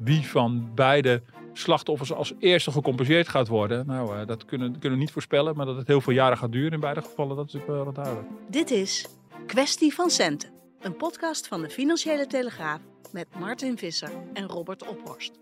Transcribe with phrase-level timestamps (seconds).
[0.00, 1.22] Wie van beide
[1.52, 3.86] slachtoffers als eerste gecompenseerd gaat worden.
[3.86, 5.56] Nou, uh, dat kunnen, kunnen we niet voorspellen.
[5.56, 7.92] Maar dat het heel veel jaren gaat duren in beide gevallen, dat is ook wel
[7.92, 8.28] duidelijk.
[8.48, 9.08] Dit is
[9.46, 10.50] Kwestie van Centen.
[10.80, 12.80] Een podcast van de Financiële Telegraaf
[13.12, 15.38] met Martin Visser en Robert Ophorst.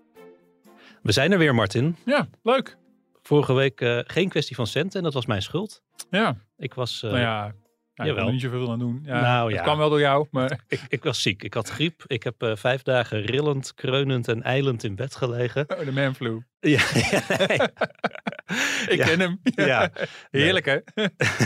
[1.02, 1.96] We zijn er weer, Martin.
[2.04, 2.76] Ja, leuk.
[3.22, 5.82] Vorige week uh, geen kwestie van centen en dat was mijn schuld.
[6.10, 6.36] Ja.
[6.56, 7.02] Ik was...
[7.02, 7.54] Uh, nou ja,
[8.04, 9.00] nou, ik kon er niet zoveel aan doen.
[9.04, 9.62] Ja, nou, het ja.
[9.62, 10.60] kwam wel door jou, maar...
[10.68, 11.42] Ik, ik was ziek.
[11.42, 12.02] Ik had griep.
[12.06, 15.64] Ik heb uh, vijf dagen rillend, kreunend en eilend in bed gelegen.
[15.78, 16.42] Oh, de manflu.
[16.60, 16.80] Ja,
[18.88, 19.04] ik Ja.
[19.06, 19.40] ken hem.
[19.42, 19.90] Ja.
[20.30, 20.78] Heerlijk, hè?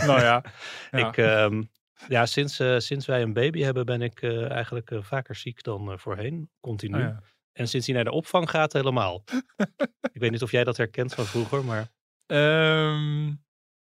[0.06, 0.44] nou ja.
[0.90, 1.62] Ik, ehm,
[2.08, 5.62] ja, sinds, eh, sinds wij een baby hebben ben ik eh, eigenlijk eh, vaker ziek
[5.62, 6.50] dan eh, voorheen.
[6.60, 6.94] Continu.
[6.96, 7.22] Oh, ja.
[7.52, 9.24] En sinds hij naar de opvang gaat, helemaal.
[10.12, 11.88] ik weet niet of jij dat herkent van vroeger, maar...
[12.26, 13.32] Ehm,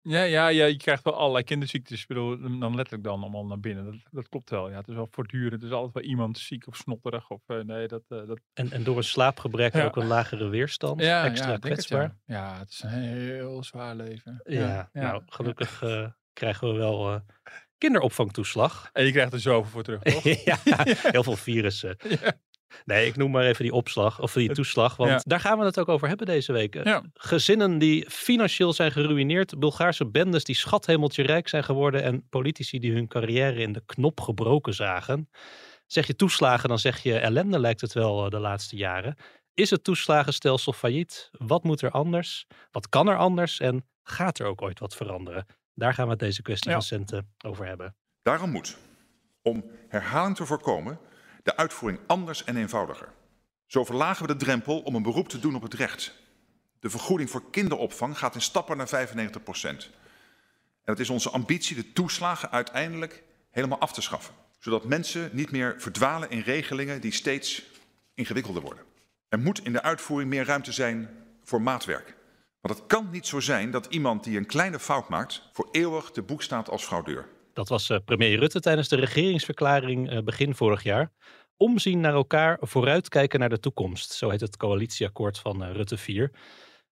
[0.07, 2.01] ja, ja, ja, je krijgt wel allerlei kinderziektes.
[2.01, 3.85] Ik bedoel, dan letterlijk dan allemaal naar binnen.
[3.85, 4.69] Dat, dat klopt wel.
[4.69, 5.61] Ja, het is wel voortdurend.
[5.61, 7.29] Er is altijd wel iemand ziek of snotterig.
[7.29, 8.39] Of, eh, nee, dat, eh, dat...
[8.53, 9.85] En, en door een slaapgebrek Ja.
[9.85, 11.01] ook een lagere weerstand.
[11.01, 12.15] Ja, extra ja, het, kwetsbaar.
[12.25, 12.57] ja.
[12.59, 14.41] het is een heel zwaar leven.
[14.43, 17.21] Ja, nou, gelukkig eh, krijgen we wel
[17.77, 18.89] kinderopvangtoeslag.
[18.93, 20.23] En je krijgt er zoveel voor terug, toch?
[20.43, 20.57] ja,
[21.11, 21.97] heel veel virussen.
[22.85, 25.19] Nee, ik noem maar even die opslag, of die toeslag, want Ja.
[25.23, 26.83] daar gaan we het ook over hebben deze week.
[26.83, 27.03] Ja.
[27.13, 32.91] Gezinnen die financieel zijn geruineerd, Bulgaarse bendes die schathemeltje rijk zijn geworden en politici die
[32.93, 35.29] hun carrière in de knop gebroken zagen.
[35.85, 39.15] Zeg je toeslagen, dan zeg je ellende lijkt het wel eh, de laatste jaren.
[39.53, 41.29] Is het toeslagenstelsel failliet?
[41.31, 42.47] Wat moet er anders?
[42.71, 43.59] Wat kan er anders?
[43.59, 45.45] En gaat er ook ooit wat veranderen?
[45.73, 46.75] Daar gaan we het deze kwestie Ja.
[46.77, 47.95] van centen over hebben.
[48.21, 48.77] Daarom moet,
[49.41, 50.99] om herhaling te voorkomen,
[51.47, 53.09] de uitvoering anders en eenvoudiger.
[53.65, 56.13] Zo verlagen we de drempel om een beroep te doen op het recht.
[56.79, 59.89] De vergoeding voor kinderopvang gaat in stappen naar 95 procent.
[60.83, 64.33] En het is onze ambitie de toeslagen uiteindelijk helemaal af te schaffen.
[64.59, 67.63] Zodat mensen niet meer verdwalen in regelingen die steeds
[68.13, 68.83] ingewikkelder worden.
[69.29, 71.09] Er moet in de uitvoering meer ruimte zijn
[71.43, 72.15] voor maatwerk.
[72.61, 76.11] Want het kan niet zo zijn dat iemand die een kleine fout maakt voor eeuwig
[76.11, 77.27] te boek staat als fraudeur.
[77.57, 81.11] Dat was eh, premier Rutte tijdens de regeringsverklaring eh, begin vorig jaar.
[81.55, 84.11] Omzien naar elkaar, vooruitkijken naar de toekomst.
[84.11, 86.31] Zo heet het coalitieakkoord van eh, Rutte 4.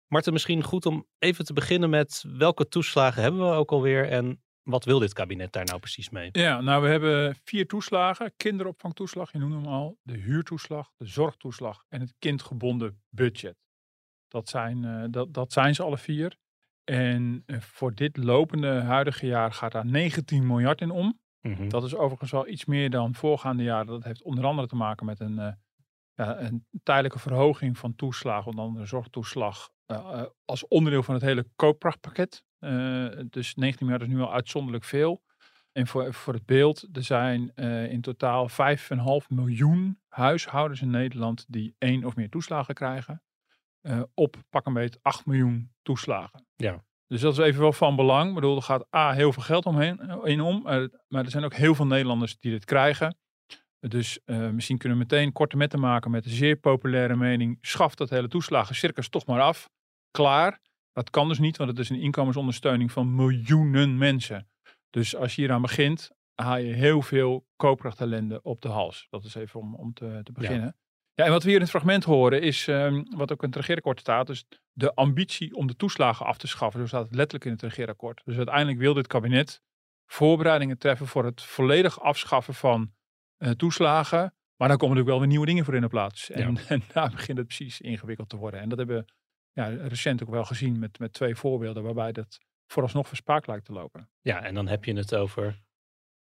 [0.07, 4.43] Marten, misschien goed om even te beginnen met welke toeslagen hebben we ook alweer en
[4.63, 6.29] wat wil dit kabinet daar nou precies mee?
[6.31, 8.33] Ja, nou we hebben vier toeslagen.
[8.37, 9.97] Kinderopvangtoeslag, je noemde hem al.
[10.01, 13.55] De huurtoeslag, de zorgtoeslag en het kindgebonden budget.
[14.27, 16.37] Dat zijn, dat, dat zijn ze alle vier.
[16.85, 21.19] En eh, voor dit lopende huidige jaar gaat daar 19 miljard in om.
[21.41, 21.69] Mhm.
[21.69, 23.85] Dat is overigens wel iets meer dan voorgaande jaren.
[23.85, 25.51] Dat heeft onder andere te maken met een, eh,
[26.13, 31.47] ja, een tijdelijke verhoging van toeslagen, onder andere zorgtoeslag, eh, als onderdeel van het hele
[31.55, 32.43] koopkrachtpakket.
[33.29, 35.23] Dus 19 miljard is nu al uitzonderlijk veel.
[35.71, 37.55] En voor, voor het beeld, er zijn
[37.89, 43.21] in totaal 5,5 miljoen huishoudens in Nederland die één of meer toeslagen krijgen.
[43.85, 46.45] Eh, op pak een beet 8 miljoen toeslagen.
[46.55, 46.83] Ja.
[47.07, 48.29] Dus dat is even wel van belang.
[48.29, 50.67] Ik bedoel, er gaat A, heel veel geld omheen eh, in om.
[50.67, 53.17] eh, maar er zijn ook heel veel Nederlanders die dit krijgen.
[53.79, 57.57] Dus misschien kunnen we meteen korte metten maken met de zeer populaire mening.
[57.61, 59.69] Schaf dat hele toeslagencircus toch maar af.
[60.11, 60.59] Klaar.
[60.91, 64.49] Dat kan dus niet, want het is een inkomensondersteuning van miljoenen mensen.
[64.89, 69.07] Dus als je hieraan begint, haal je heel veel koopkrachtellende op de hals.
[69.09, 70.75] Dat is even om, om te, te beginnen.
[70.77, 70.84] Ja.
[71.15, 73.99] En wat we hier in het fragment horen is, ehm, wat ook in het regeerakkoord
[73.99, 76.79] staat, dus de ambitie om de toeslagen af te schaffen.
[76.79, 78.21] Zo staat het letterlijk in het regeerakkoord.
[78.25, 79.61] Dus uiteindelijk wil dit kabinet
[80.05, 82.91] voorbereidingen treffen voor het volledig afschaffen van
[83.37, 84.33] eh, toeslagen.
[84.55, 86.29] Maar dan komen natuurlijk wel weer nieuwe dingen voor in de plaats.
[86.29, 88.59] En, en daar begint het precies ingewikkeld te worden.
[88.59, 89.13] En dat hebben we
[89.51, 92.37] ja, recent ook wel gezien met, met twee voorbeelden waarbij dat
[92.67, 94.09] vooralsnog verspaakt lijkt te lopen.
[94.21, 95.63] Ja, en dan heb je het over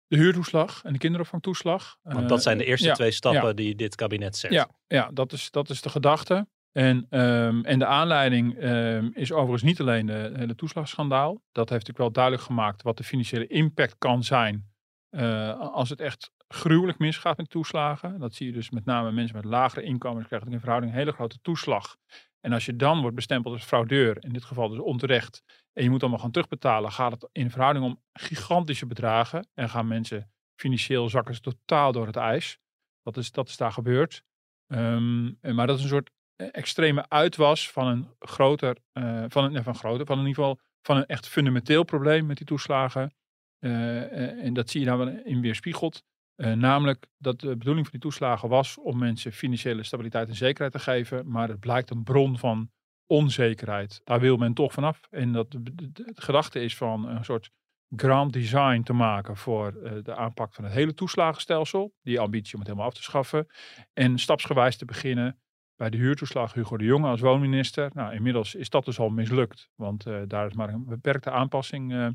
[0.07, 1.98] de huurtoeslag en de kinderopvangtoeslag.
[2.01, 3.54] Want dat zijn de Eh, eerste ja, twee stappen ja.
[3.54, 4.51] die dit kabinet zet.
[4.51, 6.48] Ja, ja dat, is, dat is de gedachte.
[6.71, 11.31] En, ehm, en de aanleiding ehm, is overigens niet alleen de hele toeslagschandaal.
[11.51, 14.65] Dat heeft natuurlijk wel duidelijk gemaakt wat de financiële impact kan zijn
[15.09, 18.19] eh, als het echt gruwelijk misgaat met toeslagen.
[18.19, 21.12] Dat zie je dus met name mensen met lagere inkomens krijgen in verhouding een hele
[21.12, 21.95] grote toeslag.
[22.42, 25.44] En als je dan wordt bestempeld als fraudeur, in dit geval dus onterecht,
[25.77, 29.47] en je moet allemaal gaan terugbetalen, gaat het in verhouding om gigantische bedragen.
[29.53, 32.59] En gaan mensen financieel zakken ze totaal door het ijs.
[33.03, 34.24] Dat is, dat is daar gebeurd.
[34.68, 39.63] Ehm, maar dat is een soort eh, extreme uitwas van een groter, eh, van een,
[39.63, 43.13] van groter, van in ieder geval van een echt fundamenteel probleem met die toeslagen.
[43.59, 46.03] Eh, en dat zie je daar wel in weerspiegeld.
[46.35, 50.71] Eh, namelijk dat de bedoeling van die toeslagen was om mensen financiële stabiliteit en zekerheid
[50.71, 51.30] te geven.
[51.31, 52.71] Maar het blijkt een bron van
[53.07, 54.01] onzekerheid.
[54.04, 55.07] Daar wil men toch vanaf.
[55.09, 57.51] En dat de gedachte is van een soort
[57.95, 61.94] grand design te maken voor eh, de aanpak van het hele toeslagenstelsel.
[62.01, 63.48] Die ambitie om het helemaal af te schaffen.
[63.94, 65.39] En stapsgewijs te beginnen
[65.75, 67.92] bij de huurtoeslag Hugo de Jonge als woonminister.
[67.94, 69.69] Nou, inmiddels is dat dus al mislukt.
[69.75, 72.07] Want eh, daar is maar een beperkte aanpassing eh,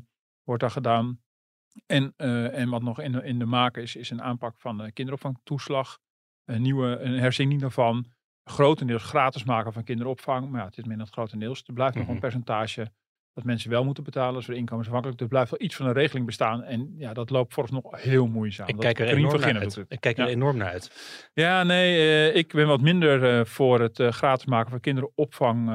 [0.43, 1.21] wordt daar gedaan.
[1.85, 5.99] En, en wat nog in de, in de is, is een aanpak van de kinderopvangtoeslag.
[6.45, 8.13] Een nieuwe een herziening daarvan.
[8.43, 10.49] Grotendeels gratis maken van kinderopvang.
[10.49, 11.63] Maar ja, het is minder dan grotendeels.
[11.67, 12.13] Er blijft nog Mhm.
[12.13, 12.91] een percentage
[13.33, 14.39] dat mensen wel moeten betalen.
[14.39, 15.21] Is weer inkomensafhankelijk.
[15.21, 16.63] Er blijft wel iets van een regeling bestaan.
[16.63, 18.67] En ja, dat loopt vooralsnog heel moeizaam.
[18.67, 19.77] Ik kijk er enorm naar uit.
[19.87, 20.29] Ik kijk er Ja.
[20.31, 20.91] enorm naar uit.
[21.33, 25.71] Ja, nee, eh, ik ben wat minder eh, voor het eh, gratis maken van kinderopvang,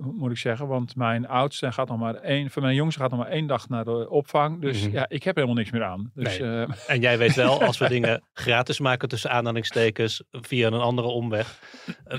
[0.00, 0.66] moet ik zeggen.
[0.66, 3.68] Want mijn oudste gaat nog maar één, van mijn jongste gaat nog maar één dag
[3.68, 4.60] naar de opvang.
[4.60, 4.92] Dus Mhm.
[4.92, 6.10] ja, ik heb helemaal niks meer aan.
[6.14, 6.66] Dus Nee.
[6.86, 11.58] En jij weet wel, als we dingen gratis maken tussen aanhalingstekens via een andere omweg,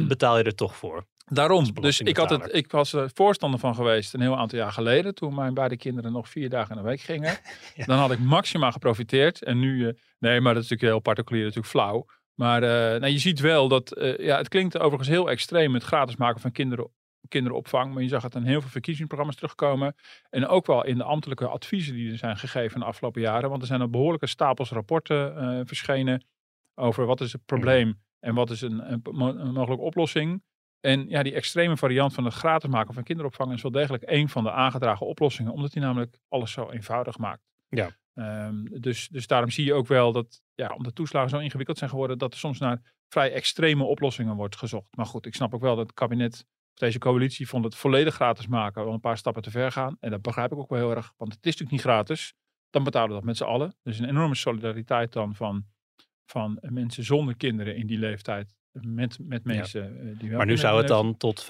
[0.07, 1.05] betaal je er toch voor.
[1.25, 1.73] Daarom.
[1.73, 5.15] Dus ik, had het, ik was er voorstander van geweest een heel aantal jaar geleden.
[5.15, 7.37] Toen mijn beide kinderen nog vier dagen in de week gingen.
[7.75, 7.85] Ja.
[7.85, 9.43] Dan had ik maximaal geprofiteerd.
[9.43, 12.05] En nu, eh, nee, maar dat is natuurlijk heel particulier, natuurlijk flauw.
[12.33, 15.83] Maar eh, nou, je ziet wel dat, eh, ja, het klinkt overigens heel extreem het
[15.83, 16.89] gratis maken van kinderen,
[17.27, 17.93] kinderopvang.
[17.93, 19.95] Maar je zag het in heel veel verkiezingsprogramma's terugkomen.
[20.29, 23.49] En ook wel in de ambtelijke adviezen die er zijn gegeven de afgelopen jaren.
[23.49, 26.25] Want er zijn een behoorlijke stapels rapporten verschenen
[26.75, 30.41] over wat is het probleem en wat is een, een mogelijke oplossing.
[30.85, 34.29] En ja, die extreme variant van het gratis maken van kinderopvang is wel degelijk een
[34.29, 35.51] van de aangedragen oplossingen.
[35.51, 37.41] Omdat die namelijk alles zo eenvoudig maakt.
[37.69, 37.89] Ja.
[38.13, 41.89] Ehm, dus, dus daarom zie je ook wel dat, ja, omdat toeslagen zo ingewikkeld zijn
[41.89, 44.95] geworden, dat er soms naar vrij extreme oplossingen wordt gezocht.
[44.95, 48.13] Maar goed, ik snap ook wel dat het kabinet, of deze coalitie, vond het volledig
[48.13, 49.97] gratis maken wel een paar stappen te ver gaan.
[49.99, 52.33] En dat begrijp ik ook wel heel erg, want het is natuurlijk niet gratis.
[52.69, 53.75] Dan betalen we dat met z'n allen.
[53.83, 55.65] Dus een enorme solidariteit dan van,
[56.25, 60.57] van mensen zonder kinderen in die leeftijd met, met mensen eh, die wel Maar nu
[60.57, 61.45] zou het dan tot 95%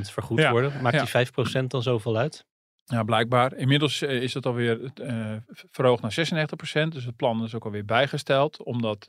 [0.00, 0.82] vergoed Ja, worden.
[0.82, 1.26] Maakt die
[1.62, 2.46] 5% dan zoveel uit?
[2.84, 3.54] Ja, blijkbaar.
[3.54, 5.36] Inmiddels eh, is het alweer eh,
[5.70, 6.12] verhoogd naar
[6.86, 6.88] 96%.
[6.88, 8.62] Dus het plan is ook alweer bijgesteld.
[8.62, 9.04] Omdat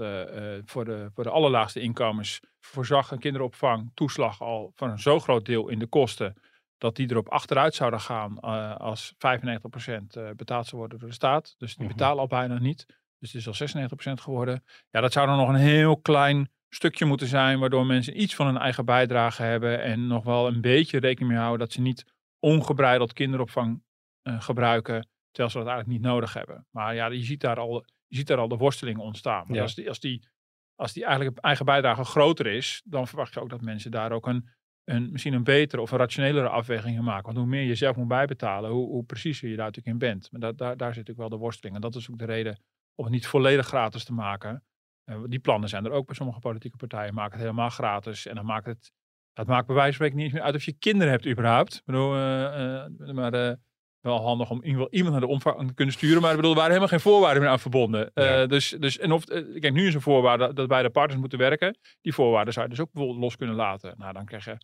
[0.66, 5.46] voor, de, voor de allerlaagste inkomens voorzag een kinderopvang toeslag al van een zo groot
[5.46, 6.36] deel in de kosten.
[6.78, 8.40] Dat die erop achteruit zouden gaan
[8.80, 11.56] als 95% eh, betaald zou worden door de staat.
[11.58, 11.94] Dus die Mhm.
[11.96, 12.86] betalen al bijna niet.
[13.20, 14.64] Dus het is al 96% geworden.
[14.90, 17.60] Ja, dat zou dan nog een heel klein stukje moeten zijn.
[17.60, 19.82] Waardoor mensen iets van hun eigen bijdrage hebben.
[19.82, 22.06] En nog wel een beetje rekening mee houden dat ze niet
[22.40, 23.84] ongebreideld kinderopvang
[24.22, 26.68] eh, gebruiken, terwijl ze dat eigenlijk niet nodig hebben.
[26.72, 29.44] Maar ja, je ziet daar al, je ziet daar al de worsteling ontstaan.
[29.48, 29.62] Maar Ja.
[29.62, 30.28] als, die, als, die,
[30.76, 34.28] als die eigenlijk eigen bijdrage groter is, dan verwacht je ook dat mensen daar ook
[34.28, 34.50] een,
[34.84, 37.26] een, misschien een betere of een rationelere afweging in maken.
[37.26, 40.32] Want hoe meer je zelf moet bijbetalen, hoe, hoe preciezer je daar natuurlijk in bent.
[40.32, 41.76] Maar daar, daar zit natuurlijk wel de worsteling.
[41.76, 42.60] En dat is ook de reden
[42.96, 44.64] om het niet volledig gratis te maken.
[45.04, 47.14] Eh, die plannen zijn er ook bij sommige politieke partijen.
[47.14, 48.28] Maken het helemaal gratis.
[48.28, 48.92] En dan maakt het
[49.34, 51.76] het maakt bij wijze van spreken niet eens meer uit of je kinderen hebt überhaupt.
[51.76, 53.58] Ik bedoel, eh, eh, maar
[54.04, 56.22] wel handig om iemand naar de omvang te kunnen sturen.
[56.22, 58.12] Maar ik bedoel, er waren helemaal geen voorwaarden meer aan verbonden.
[58.14, 58.46] Ja.
[58.46, 61.78] dus, dus, en of, eh, kijk, nu is een voorwaarde dat beide partners moeten werken.
[62.02, 63.94] Die voorwaarden zou je dus ook bijvoorbeeld los kunnen laten.
[63.98, 64.58] Nou, dan krijg je,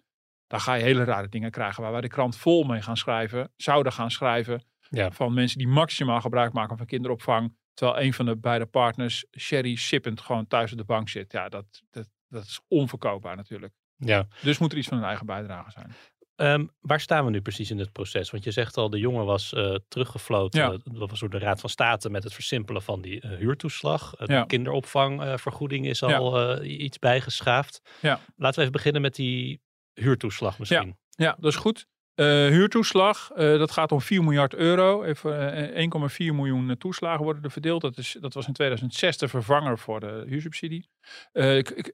[0.48, 3.52] dan ga je hele rare dingen krijgen waar wij de krant vol mee gaan schrijven.
[3.56, 5.12] Zouden gaan schrijven Ja.
[5.12, 7.56] van mensen die maximaal gebruik maken van kinderopvang.
[7.80, 11.32] Terwijl een van de beide partners sherry sippend gewoon thuis op de bank zit.
[11.32, 13.74] Ja, dat, dat, dat is onverkoopbaar natuurlijk.
[13.96, 14.28] Ja.
[14.42, 15.94] Dus moet er iets van hun eigen bijdrage zijn.
[16.36, 18.30] Ehm, waar staan we nu precies in het proces?
[18.30, 20.62] Want je zegt al, de jongen was eh, teruggefloten.
[20.62, 20.78] Ja.
[20.84, 24.16] Dat was door de Raad van State met het versimpelen van die eh, huurtoeslag.
[24.16, 24.42] Eh, Ja.
[24.42, 27.82] De kinderopvangvergoeding is al iets bijgeschaafd.
[28.02, 28.20] Ja.
[28.36, 29.62] Laten we even beginnen met die
[29.94, 30.98] huurtoeslag misschien.
[31.10, 31.88] Ja, dat is goed.
[32.20, 35.04] Eh, huurtoeslag, eh, dat gaat om 4 miljard euro.
[35.04, 37.82] Even, eh, 1,4 miljoen toeslagen worden er verdeeld.
[37.82, 40.90] Dat, is, dat was in 2006 de vervanger voor de huursubsidie.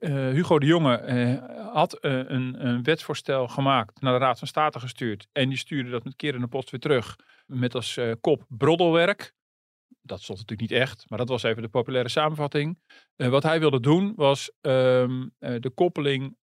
[0.08, 1.40] Hugo de Jonge
[1.72, 5.26] had een, een wetsvoorstel gemaakt, naar de Raad van State gestuurd.
[5.32, 7.16] En die stuurde dat met kerende post weer terug.
[7.46, 9.34] Met als kop broddelwerk.
[10.02, 12.78] dat stond natuurlijk niet echt, maar dat was even de populaire samenvatting.
[13.16, 16.36] Wat hij wilde doen was ehm, eh, de koppeling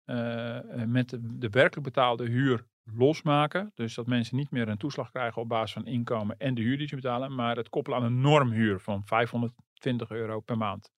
[0.85, 3.71] met de, de werkelijk betaalde huur losmaken.
[3.75, 6.77] Dus dat mensen niet meer een toeslag krijgen op basis van inkomen en de huur
[6.77, 10.91] die ze betalen, maar het koppelen aan een normhuur van 520 euro per maand.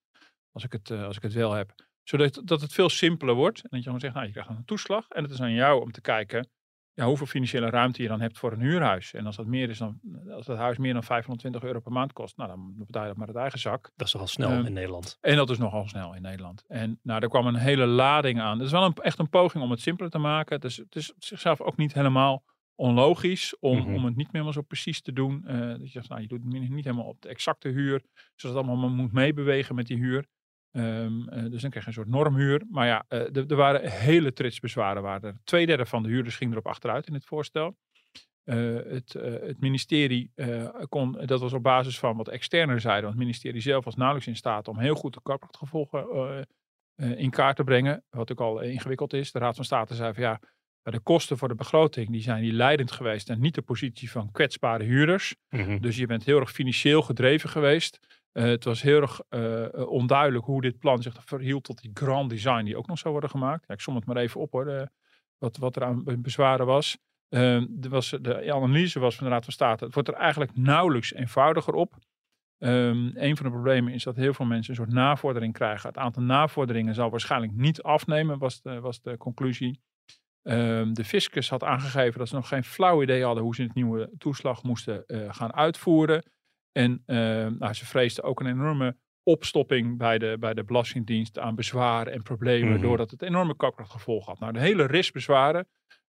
[0.51, 1.73] Als ik het, eh, als ik het wel heb.
[2.03, 3.57] Zodat dat het veel simpeler wordt.
[3.57, 5.07] En dat je gewoon zegt, nou, je krijgt een toeslag.
[5.09, 6.49] En het is aan jou om te kijken
[6.95, 9.13] ja, hoeveel financiële ruimte je dan hebt voor een huurhuis.
[9.13, 9.99] En als dat meer is dan,
[10.29, 13.17] als dat huis meer dan 520 euro per maand kost, nou dan betaal je dat
[13.17, 13.91] maar uit eigen zak.
[13.95, 15.17] Dat is nogal snel Ehm, in Nederland.
[15.21, 16.63] En dat is nogal snel in Nederland.
[16.67, 18.57] En nou, er kwam een hele lading aan.
[18.57, 20.59] Het is wel een, echt een poging om het simpeler te maken.
[20.59, 22.43] Dus het is zichzelf ook niet helemaal
[22.75, 23.93] onlogisch om, Mhm.
[23.95, 25.45] om het niet meer zo precies te doen.
[25.45, 28.01] Eh, dat je zegt, nou, je doet het niet helemaal op de exacte huur.
[28.35, 30.25] Zodat het allemaal moet meebewegen met die huur.
[30.75, 32.63] Ehm, eh, dus dan krijg je een soort normhuur.
[32.69, 35.01] Maar ja, eh, er waren hele trits bezwaren.
[35.01, 35.37] Waren er.
[35.43, 37.77] Tweederde van de huurders ging erop achteruit in het voorstel.
[38.43, 40.31] Eh, het, het ministerie
[40.89, 44.27] kon, dat was op basis van wat externer zeiden, want het ministerie zelf was nauwelijks
[44.27, 46.45] in staat om heel goed de
[46.95, 49.31] eh, in kaart te brengen, wat ook al ingewikkeld is.
[49.31, 50.39] De Raad van State zei van ja,
[50.81, 54.31] de kosten voor de begroting die zijn hier leidend geweest en niet de positie van
[54.31, 55.35] kwetsbare huurders.
[55.49, 55.79] Mhm.
[55.79, 57.99] Dus je bent heel erg financieel gedreven geweest.
[58.35, 61.91] Eh, het was heel erg eh, eh, onduidelijk hoe dit plan zich verhield tot die
[61.93, 63.65] grand design die ook nog zou worden gemaakt.
[63.67, 64.89] Ja, ik som het maar even op hoor, de-
[65.37, 66.97] wat, wat er aan be- bezwaren was.
[67.29, 68.09] Ehm, er was.
[68.21, 71.93] De analyse was van de Raad van State, het wordt er eigenlijk nauwelijks eenvoudiger op.
[72.57, 75.87] Ehm, een van de problemen is dat heel veel mensen een soort navordering krijgen.
[75.89, 79.81] Het aantal navorderingen zal waarschijnlijk niet afnemen, was de, was de conclusie.
[80.41, 83.73] Ehm, de fiscus had aangegeven dat ze nog geen flauw idee hadden hoe ze het
[83.73, 86.23] nieuwe toeslag moesten gaan uitvoeren.
[86.77, 91.55] En ehm, nou, ze vreesden ook een enorme opstopping bij de, bij de Belastingdienst aan
[91.55, 92.81] bezwaren en problemen, Mhm.
[92.81, 94.39] doordat het enorme koopkrachtgevolg had.
[94.39, 95.67] Nou, de hele ris bezwaren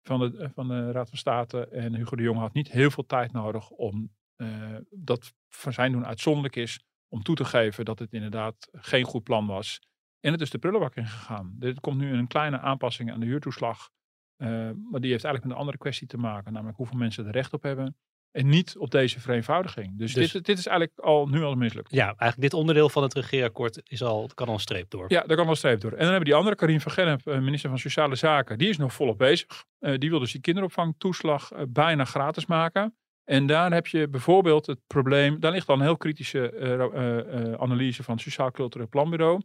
[0.03, 3.07] van de, van de Raad van State en Hugo de Jong had niet heel veel
[3.07, 7.99] tijd nodig om eh, dat van zijn doen uitzonderlijk is, om toe te geven dat
[7.99, 9.81] het inderdaad geen goed plan was.
[10.21, 11.57] En het is de prullenbak ingegaan.
[11.61, 13.91] Er komt nu een kleine aanpassing aan de huurtoeslag.
[14.37, 14.49] eh,
[14.91, 16.53] maar die heeft eigenlijk met een andere kwestie te maken.
[16.53, 17.97] Namelijk hoeveel mensen er recht op hebben.
[18.31, 19.99] En niet op deze vereenvoudiging.
[19.99, 21.93] Dus, Dus- dit, dit is eigenlijk al nu al mislukt.
[21.93, 25.05] Ja, eigenlijk dit onderdeel van het regeerakkoord is al, kan al een streep door.
[25.09, 25.91] Ja, daar kan wel streep door.
[25.91, 28.59] En dan hebben we die andere, Karin van Gennep, eh, minister van Sociale Zaken.
[28.59, 29.65] Die is nog volop bezig.
[29.79, 32.97] Eh, die wil dus die kinderopvangtoeslag eh, bijna gratis maken.
[33.25, 35.41] En daar heb je bijvoorbeeld het probleem.
[35.41, 39.41] Daar ligt dan een heel kritische analyse van het Sociaal Cultureel Planbureau.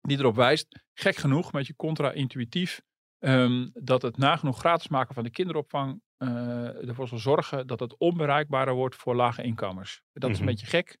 [0.00, 2.80] Die erop wijst, gek genoeg, een beetje contra-intuïtief.
[3.18, 7.96] ehm, dat het nagenoeg gratis maken van de kinderopvang eh, ervoor zal zorgen dat het
[7.96, 10.02] onbereikbaarder wordt voor lage inkomens.
[10.12, 10.52] Dat is een Mhm.
[10.52, 10.98] beetje gek.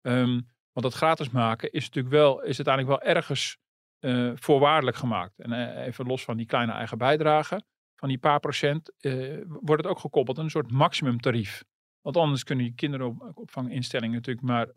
[0.00, 0.30] Ehm,
[0.72, 3.58] want dat gratis maken is natuurlijk wel, is uiteindelijk wel ergens
[4.00, 5.38] eh, voorwaardelijk gemaakt.
[5.38, 7.62] En eh, even los van die kleine eigen bijdrage,
[7.96, 8.92] van die paar procent,
[9.46, 11.64] wordt het ook gekoppeld aan een soort maximumtarief.
[12.00, 14.68] Want anders kunnen die kinderopvanginstellingen natuurlijk maar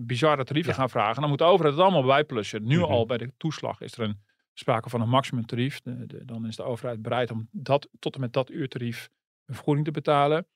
[0.00, 0.78] bizarre tarieven Ja.
[0.78, 1.20] gaan vragen.
[1.20, 2.66] Dan moet de overheid het allemaal bijplussen.
[2.66, 2.90] Nu Mhm.
[2.90, 4.22] al bij de toeslag is er een
[4.54, 5.80] sprake van een maximumtarief.
[5.80, 9.08] De, de, dan is de overheid bereid om dat, tot en met dat uurtarief
[9.44, 10.46] een vergoeding te betalen.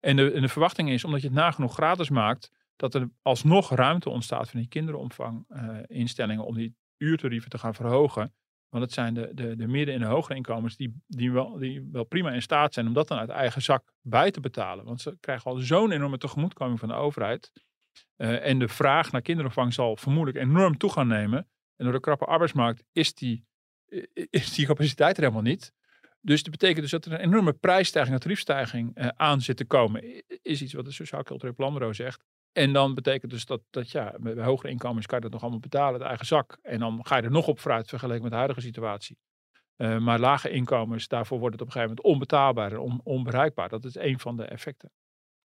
[0.00, 3.70] En de, en de verwachting is, omdat je het nagenoeg gratis maakt, dat er alsnog
[3.70, 8.34] ruimte ontstaat van die kinderopvanginstellingen om die uurtarieven te gaan verhogen.
[8.68, 11.88] Want het zijn de, de, de midden- en de hogere inkomens die, die, wel, die
[11.92, 14.84] wel prima in staat zijn om dat dan uit eigen zak bij te betalen.
[14.84, 17.52] Want ze krijgen al zo'n enorme tegemoetkoming van de overheid.
[18.16, 21.48] Eh, en de vraag naar kinderopvang zal vermoedelijk enorm toe gaan nemen.
[21.76, 23.46] En door de krappe arbeidsmarkt is die,
[24.30, 25.72] is die capaciteit er helemaal niet.
[26.20, 29.64] Dus dat betekent dus dat er een enorme prijsstijging, een tariefstijging eh, aan zit te
[29.64, 30.22] komen.
[30.42, 32.24] Is iets wat het Sociaal Cultureel Planbureau zegt.
[32.52, 35.60] En dan betekent dus dat, dat ja, bij hogere inkomens kan je dat nog allemaal
[35.60, 36.58] betalen uit eigen zak.
[36.62, 39.18] En dan ga je er nog op vooruit vergeleken met de huidige situatie.
[39.76, 43.68] Eh, maar lage inkomens, daarvoor wordt het op een gegeven moment onbetaalbaar en on- onbereikbaar.
[43.68, 44.90] Dat is een van de effecten.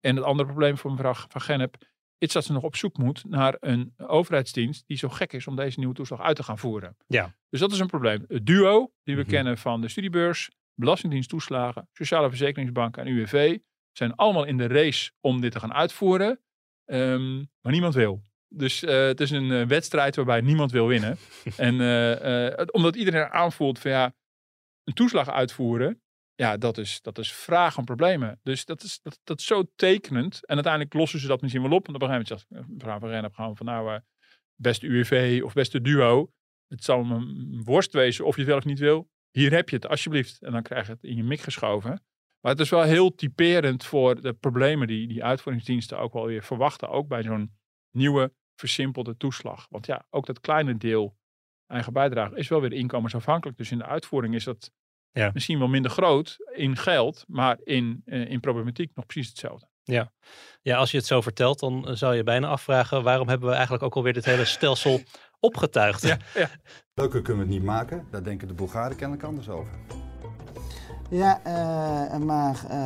[0.00, 1.76] En het andere probleem voor mevrouw Van Gennep
[2.22, 5.56] is dat ze nog op zoek moet naar een overheidsdienst die zo gek is om
[5.56, 6.96] deze nieuwe toeslag uit te gaan voeren.
[7.06, 7.34] Ja.
[7.48, 8.24] Dus dat is een probleem.
[8.28, 9.30] Het duo die we Mhm.
[9.30, 13.58] kennen van de studiebeurs, Belastingdienst toeslagen, Sociale Verzekeringsbank en UWV
[13.92, 16.40] zijn allemaal in de race om dit te gaan uitvoeren.
[16.84, 18.22] Ehm, maar niemand wil.
[18.48, 21.16] Dus eh, het is een eh, wedstrijd waarbij niemand wil winnen.
[21.56, 24.14] en eh, omdat iedereen aanvoelt van ja,
[24.84, 26.02] een toeslag uitvoeren,
[26.42, 28.40] ja, dat is, dat is vraag om problemen.
[28.42, 30.46] Dus dat is, dat, dat is zo tekenend.
[30.46, 31.88] En uiteindelijk lossen ze dat misschien wel op.
[31.88, 34.00] En op een gegeven moment zegt mevrouw van Rennep gewoon van nou, eh,
[34.54, 36.32] beste UWV of beste duo.
[36.68, 39.08] Het zal een worst wezen of je het wel of niet wil.
[39.30, 40.42] Hier heb je het, alsjeblieft.
[40.42, 42.04] En dan krijg je het in je mik geschoven.
[42.40, 46.42] Maar het is wel heel typerend voor de problemen die die uitvoeringsdiensten ook wel weer
[46.42, 46.88] verwachten.
[46.88, 47.56] Ook bij zo'n
[47.90, 49.66] nieuwe, versimpelde toeslag.
[49.70, 51.16] Want ja, ook dat kleine deel
[51.66, 53.58] eigen bijdrage is wel weer inkomensafhankelijk.
[53.58, 54.70] Dus in de uitvoering is dat
[55.12, 55.30] Ja.
[55.34, 59.66] misschien wel minder groot in geld, maar in, eh, in problematiek nog precies hetzelfde.
[59.84, 60.12] Ja.
[60.62, 63.54] ja, als je het zo vertelt, dan eh, zou je bijna afvragen waarom hebben we
[63.54, 65.00] eigenlijk ook alweer dit hele stelsel
[65.40, 66.02] opgetuigd.
[66.02, 66.50] Ja, ja.
[66.94, 68.06] Leuker kunnen we het niet maken.
[68.10, 69.70] Daar denken de Bulgaren kennelijk anders over.
[71.12, 72.78] Ja, eh, maar eh,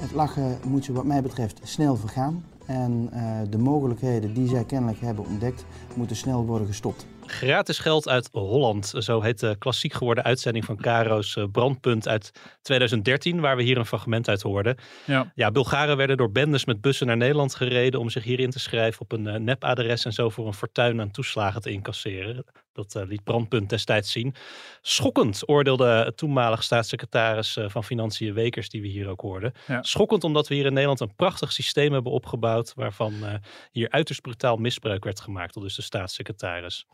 [0.00, 2.44] het lachen moet je wat mij betreft snel vergaan.
[2.66, 5.64] En eh, de mogelijkheden die zij kennelijk hebben ontdekt,
[5.94, 7.06] moeten snel worden gestopt.
[7.26, 8.92] Gratis geld uit Holland.
[8.98, 13.78] Zo heet de klassiek geworden uitzending van Caro's eh, Brandpunt uit 2013, waar we hier
[13.78, 14.76] een fragment uit hoorden.
[15.04, 15.32] Ja.
[15.34, 18.58] Ja, Bulgaren werden door bendes met bussen naar Nederland gereden om zich hier in te
[18.58, 22.44] schrijven op een eh, nepadres en zo voor een fortuin aan toeslagen te incasseren.
[22.74, 24.34] Dat eh, liet Brandpunt destijds zien.
[24.80, 29.52] Schokkend, oordeelde toenmalig staatssecretaris eh, van Financiën Wekers, die we hier ook hoorden.
[29.66, 29.82] Ja.
[29.82, 33.34] Schokkend omdat we hier in Nederland een prachtig systeem hebben opgebouwd, waarvan eh,
[33.70, 36.86] hier uiterst brutaal misbruik werd gemaakt, al dus de staatssecretaris.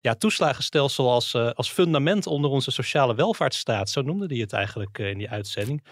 [0.00, 5.18] Ja, toeslagenstelsel als, als fundament onder onze sociale welvaartsstaat, zo noemde hij het eigenlijk in
[5.18, 5.84] die uitzending.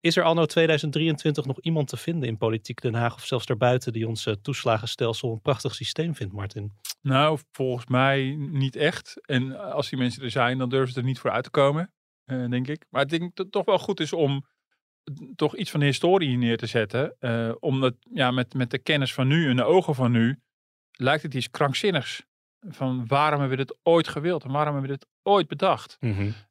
[0.00, 3.92] Is er anno 2023 nog iemand te vinden in politiek Den Haag of zelfs daarbuiten
[3.92, 6.72] die ons eh, toeslagenstelsel een prachtig systeem vindt, Martin?
[7.00, 9.26] Nou, volgens mij niet echt.
[9.26, 11.92] En als die mensen er zijn, dan durven ze er niet voor uit te komen,
[12.24, 12.86] eh, denk ik.
[12.90, 14.46] Maar ik denk dat het toch wel goed is om
[15.34, 17.16] toch iets van de historie neer te zetten.
[17.18, 20.40] eh, omdat ja, met, met de kennis van nu en de ogen van nu,
[20.90, 22.26] lijkt het iets krankzinnigs.
[22.68, 25.96] Van waarom hebben we dit ooit gewild en waarom hebben we dit ooit bedacht?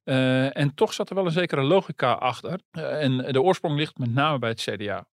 [0.04, 2.60] Eh, en toch zat er wel een zekere logica achter.
[2.72, 5.08] Eh, en de oorsprong ligt met name bij het CDA.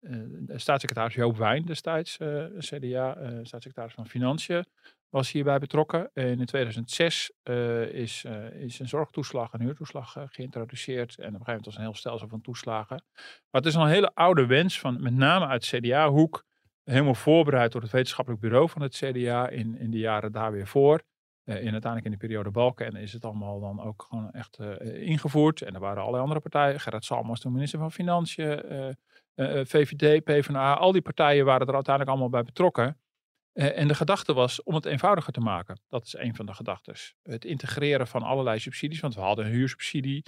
[0.00, 2.16] Eh, de staatssecretaris Joop Wijn destijds,
[2.58, 4.64] CDA, staatssecretaris van Financiën,
[5.16, 6.10] was hierbij betrokken.
[6.14, 11.10] En in 2006 eh, is, eh, is een zorgtoeslag, een huurtoeslag geïntroduceerd.
[11.10, 13.04] En op een gegeven moment was een heel stelsel van toeslagen.
[13.14, 16.44] Maar het is een hele oude wens van met name uit CDA-hoek.
[16.84, 20.66] Helemaal voorbereid door het wetenschappelijk bureau van het CDA in, in de jaren daar weer
[20.66, 21.02] voor.
[21.46, 24.58] Eh, in uiteindelijk in de periode Balken en is het allemaal dan ook gewoon echt
[24.58, 25.62] eh, ingevoerd.
[25.62, 26.80] En er waren allerlei andere partijen.
[26.80, 28.62] Gerrit Salm was toen minister van Financiën.
[28.62, 28.94] eh, eh,
[29.60, 32.98] eh, VVD, PvdA, al die partijen waren er uiteindelijk allemaal bij betrokken.
[33.52, 35.80] Eh, en de gedachte was om het eenvoudiger te maken.
[35.88, 37.14] Dat is een van de gedachtes.
[37.22, 39.00] Het integreren van allerlei subsidies.
[39.00, 40.22] Want we hadden een huursubsidie.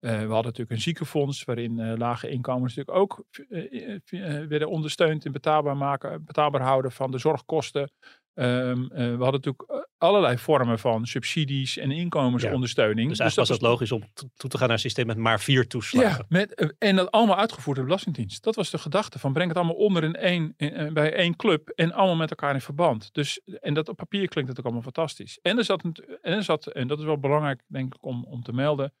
[0.00, 4.48] Eh, we hadden natuurlijk een ziekenfonds waarin eh, lage inkomens natuurlijk ook eh, eh, eh,
[4.48, 7.90] werden ondersteund in betaalbaar, maken, betaalbaar houden van de zorgkosten.
[8.34, 13.08] Ehm, eh, we hadden natuurlijk eh, allerlei vormen van subsidies en inkomensondersteuning.
[13.08, 15.40] Dus eigenlijk was het logisch om to- toe te gaan naar een systeem met maar
[15.40, 16.08] vier toeslagen.
[16.18, 18.42] Ja, met, eh, en dat allemaal uitgevoerd door de Belastingdienst.
[18.44, 21.68] Dat was de gedachte van breng het allemaal onder in één, in- bij één club
[21.68, 23.08] en allemaal met elkaar in verband.
[23.14, 25.38] Dus, en dat op papier klinkt het ook allemaal fantastisch.
[25.42, 28.24] En er zat, een- en, er zat en dat is wel belangrijk denk ik om,
[28.24, 28.92] om te melden,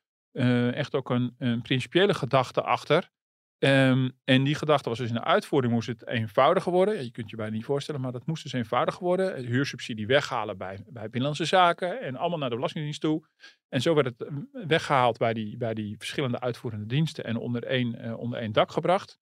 [0.74, 3.10] echt ook een, een principiële gedachte achter.
[3.62, 7.04] Ehm, en die gedachte was dus in de uitvoering moest het eenvoudiger worden.
[7.04, 9.44] Je kunt je bijna niet voorstellen, maar dat moest dus eenvoudiger worden.
[9.44, 13.26] Huursubsidie weghalen bij, bij Binnenlandse Zaken en allemaal naar de Belastingdienst toe.
[13.68, 17.64] En zo werd het eh, weggehaald bij die, bij die verschillende uitvoerende diensten en onder
[17.64, 19.18] één, eh, onder één dak gebracht.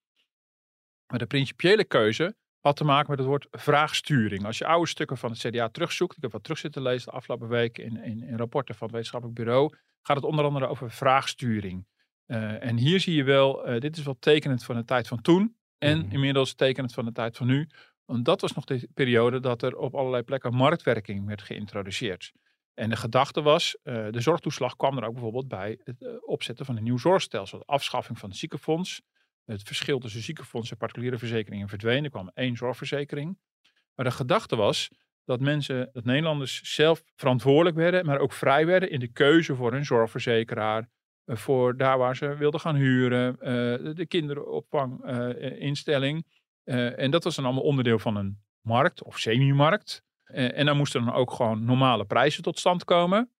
[1.06, 4.44] Maar de principiële keuze had te maken met het woord vraagsturing.
[4.44, 7.16] Als je oude stukken van het CDA terugzoekt, ik heb wat terug zitten lezen de
[7.16, 10.90] afgelopen week in, in, in rapporten van het wetenschappelijk bureau, gaat het onder andere over
[10.90, 11.86] vraagsturing.
[12.30, 15.20] Eh, en hier zie je wel, eh, dit is wel tekenend van de tijd van
[15.20, 16.12] toen en Mhm.
[16.12, 17.68] inmiddels tekenend van de tijd van nu.
[18.04, 22.32] Want dat was nog de periode dat er op allerlei plekken marktwerking werd geïntroduceerd.
[22.74, 26.76] En de gedachte was, eh, de zorgtoeslag kwam er ook bijvoorbeeld bij het opzetten van
[26.76, 27.58] een nieuw zorgstelsel.
[27.58, 29.02] De afschaffing van het ziekenfonds.
[29.44, 32.04] Het verschil tussen ziekenfonds en particuliere verzekeringen verdween.
[32.04, 33.38] Er kwam één zorgverzekering.
[33.94, 34.88] Maar de gedachte was
[35.24, 39.72] dat mensen, dat Nederlanders zelf verantwoordelijk werden, maar ook vrij werden in de keuze voor
[39.72, 40.88] hun zorgverzekeraar.
[41.24, 43.52] Eh, Voor daar waar ze wilden gaan huren, eh,
[43.84, 46.26] de- de kinderopvanginstelling.
[46.64, 50.02] Eh, en dat was dan allemaal onderdeel van een markt of semi-markt.
[50.24, 53.30] En dan moesten dan ook gewoon normale prijzen tot stand komen.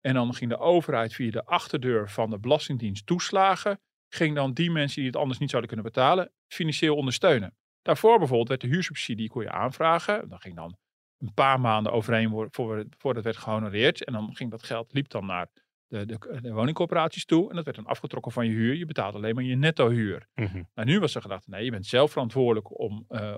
[0.00, 3.80] En dan ging de overheid via de achterdeur van de Belastingdienst toeslagen.
[4.08, 7.56] Ging dan die mensen die het anders niet zouden kunnen betalen, financieel ondersteunen.
[7.82, 10.28] Daarvoor bijvoorbeeld werd de huursubsidie kon je aanvragen.
[10.28, 10.76] Dat ging dan
[11.18, 14.04] een paar maanden overheen voordat het werd gehonoreerd.
[14.04, 15.46] En dan ging dat geld, liep dan naar
[15.88, 17.50] de, de, de woningcorporaties toe.
[17.50, 18.74] En dat werd dan afgetrokken van je huur.
[18.74, 20.28] Je betaalde alleen maar je netto huur.
[20.74, 23.36] Maar nu was de gedachte, nee, je bent zelf verantwoordelijk om, eh,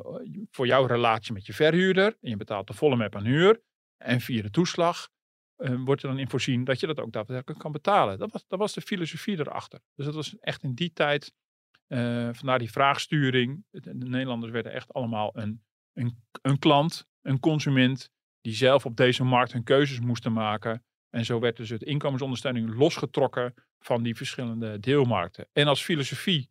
[0.51, 2.17] voor jouw relatie met je verhuurder.
[2.21, 3.61] En je betaalt de volle map aan huur.
[3.97, 5.09] En via de toeslag
[5.57, 8.19] eh, wordt er dan in voorzien dat je dat ook daadwerkelijk kan betalen.
[8.19, 9.81] Dat was, dat was de filosofie erachter.
[9.95, 11.33] Dus dat was echt in die tijd,
[11.87, 13.65] eh, vandaar die vraagsturing.
[13.71, 18.97] De, de Nederlanders werden echt allemaal een, een, een klant, een consument, die zelf op
[18.97, 20.83] deze markt hun keuzes moesten maken.
[21.11, 25.49] En zo werd dus het inkomensondersteuning losgetrokken van die verschillende deelmarkten.
[25.53, 26.51] En als filosofie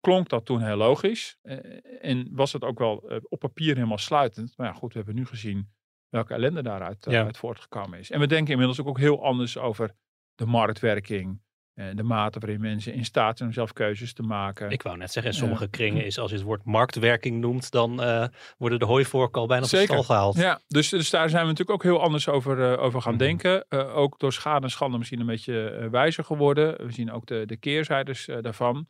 [0.00, 1.38] klonk dat toen heel logisch.
[1.42, 1.58] eh,
[2.00, 4.56] en was het ook wel eh, op papier helemaal sluitend.
[4.56, 5.70] Maar ja, goed, we hebben nu gezien
[6.08, 7.24] welke ellende daaruit eh, Ja.
[7.24, 8.10] uit voortgekomen is.
[8.10, 9.94] En we denken inmiddels ook, ook heel anders over
[10.34, 11.42] de marktwerking.
[11.74, 14.70] Eh, de mate waarin mensen in staat zijn om zelf keuzes te maken.
[14.70, 18.02] Ik wou net zeggen, in sommige kringen is als je het woord marktwerking noemt, dan
[18.02, 18.26] uh,
[18.58, 20.36] worden de hooivorken al bijna op de stal gehaald.
[20.36, 23.22] Ja, dus, dus daar zijn we natuurlijk ook heel anders over, uh, over gaan mhm.
[23.22, 23.64] denken.
[23.68, 26.86] Uh, ook door schade en schande misschien een beetje wijzer geworden.
[26.86, 28.88] We zien ook de, de keerzijdes daarvan.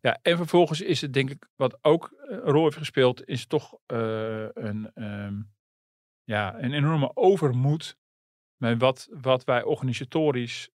[0.00, 3.78] Ja, en vervolgens is het denk ik, wat ook een rol heeft gespeeld, is toch
[3.86, 5.52] een, um,
[6.24, 7.96] ja, een enorme overmoed
[8.56, 10.70] met wat, wat wij organisatorisch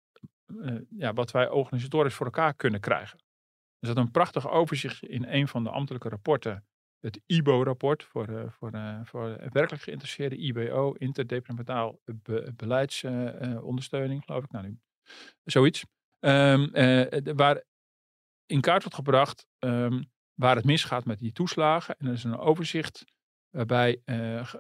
[0.90, 3.20] ja, wat wij organisatorisch voor elkaar kunnen krijgen.
[3.80, 6.66] Er zat een prachtig overzicht in een van de ambtelijke rapporten.
[7.00, 14.52] Het IBO-rapport voor, uh, voor, uh, voor werkelijk geïnteresseerde IBO, interdepartementaal be beleidsondersteuning, geloof ik.
[14.52, 14.80] Nou, nu,
[15.44, 15.86] zoiets.
[16.20, 16.72] Um,
[17.36, 17.64] waar
[18.46, 21.96] in kaart wordt gebracht um, waar het misgaat met die toeslagen.
[21.98, 23.06] En er is een overzicht
[23.50, 24.02] waarbij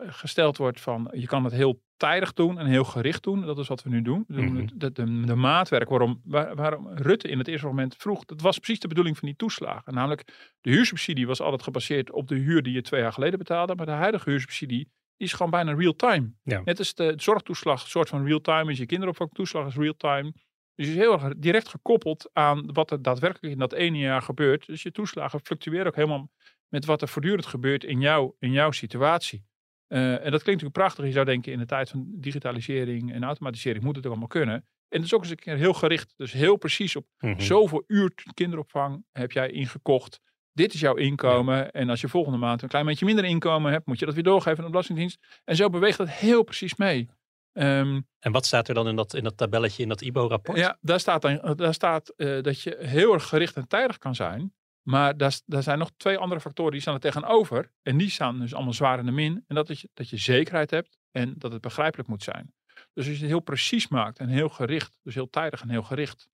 [0.08, 3.42] gesteld wordt van je kan het heel tijdig doen en heel gericht doen.
[3.42, 4.24] Dat is wat we nu doen.
[4.28, 4.68] We doen mhm.
[4.74, 8.26] de, de, de, maatwerk waarom, waarom Rutte in het eerste moment vroeg.
[8.26, 9.94] Dat was precies de bedoeling van die toeslagen.
[9.94, 13.76] Namelijk, de huursubsidie was altijd gebaseerd op de huur die je twee jaar geleden betaalde.
[13.76, 16.34] Maar de huidige huursubsidie is gewoon bijna real-time.
[16.44, 18.78] Net als de zorgtoeslag, een soort van real-time is.
[18.78, 20.32] Je kinderopvangtoeslag is real-time.
[20.76, 24.22] Dus je is heel erg direct gekoppeld aan wat er daadwerkelijk in dat ene jaar
[24.22, 24.66] gebeurt.
[24.66, 26.30] Dus je toeslagen fluctueren ook helemaal
[26.68, 29.46] met wat er voortdurend gebeurt in, jou, in jouw situatie.
[29.88, 31.06] Uh, en dat klinkt natuurlijk prachtig.
[31.06, 34.54] Je zou denken in de tijd van digitalisering en automatisering moet het ook allemaal kunnen.
[34.56, 36.14] En het is ook eens een keer heel gericht.
[36.18, 37.40] Dus heel precies op mm -hmm.
[37.40, 40.20] zoveel uur kinderopvang heb jij ingekocht.
[40.52, 41.72] Dit is jouw inkomen.
[41.72, 44.24] En als je volgende maand een klein beetje minder inkomen hebt, moet je dat weer
[44.24, 45.42] doorgeven aan de Belastingdienst.
[45.44, 47.10] En zo beweegt dat heel precies mee.
[47.54, 50.58] Um, en wat staat er dan in dat, in dat tabelletje in dat IBO-rapport?
[50.58, 54.16] Ja, daar staat, dan, daar staat uh, dat je heel erg gericht en tijdig kan
[54.16, 54.54] zijn.
[54.88, 57.72] Maar daar, zijn nog twee andere factoren die staan er tegenover.
[57.82, 59.44] En die staan dus allemaal zwaar in de min.
[59.48, 62.54] En dat is dat je zekerheid hebt en dat het begrijpelijk moet zijn.
[62.66, 65.84] Dus als je het heel precies maakt en heel gericht, dus heel tijdig en heel
[65.84, 66.28] gericht,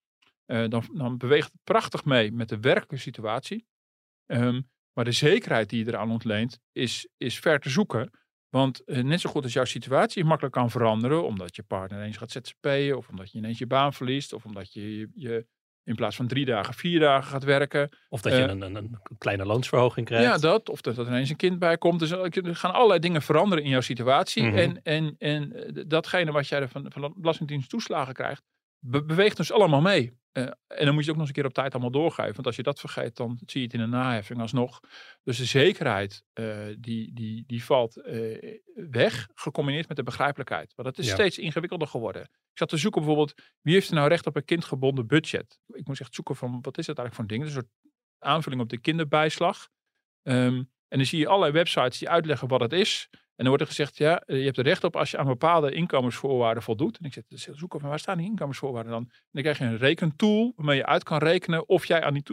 [0.45, 3.65] uh, dan, dan, beweegt het prachtig mee met de werkelijke situatie.
[4.25, 8.11] Um, maar de zekerheid die je eraan ontleent, is, is ver te zoeken.
[8.49, 12.17] Want uh, net zo goed als jouw situatie makkelijk kan veranderen, omdat je partner ineens
[12.17, 15.47] gaat ZZP'en, of omdat je ineens je baan verliest, of omdat je je, je
[15.83, 17.89] in plaats van drie dagen, vier dagen gaat werken.
[18.09, 20.25] Of dat je uh, een, een, een, kleine loonsverhoging krijgt.
[20.25, 20.69] Ja, dat.
[20.69, 21.99] Of dat, dat er ineens een kind bij komt.
[21.99, 24.43] Dus er gaan allerlei dingen veranderen in jouw situatie.
[24.43, 24.57] Mm -hmm.
[24.57, 28.43] En, en, en datgene wat jij van, van de Belastingdienst toeslagen krijgt,
[28.83, 30.19] be beweegt dus allemaal mee.
[30.33, 32.33] Uh, en dan moet je het ook nog eens een keer op tijd allemaal doorgeven.
[32.33, 34.79] Want als je dat vergeet, dan zie je het in een naheffing alsnog.
[35.23, 40.73] Dus de zekerheid, uh, die, die, die valt uh, weg, gecombineerd met de begrijpelijkheid.
[40.75, 41.13] Want dat is ja.
[41.13, 42.21] steeds ingewikkelder geworden.
[42.21, 45.59] Ik zat te zoeken bijvoorbeeld, wie heeft er nou recht op een kindgebonden budget?
[45.67, 47.43] Ik moest echt zoeken van, wat is dat eigenlijk voor een ding?
[47.43, 49.69] Een soort aanvulling op de kinderbijslag.
[50.23, 53.09] Um, en dan zie je allerlei websites die uitleggen wat het is.
[53.41, 55.71] En dan wordt er gezegd, ja, je hebt er recht op als je aan bepaalde
[55.71, 56.97] inkomensvoorwaarden voldoet.
[56.97, 59.01] En ik zit te zoeken van waar staan die inkomensvoorwaarden dan?
[59.01, 62.23] En dan krijg je een rekentool waarmee je uit kan rekenen of jij aan die...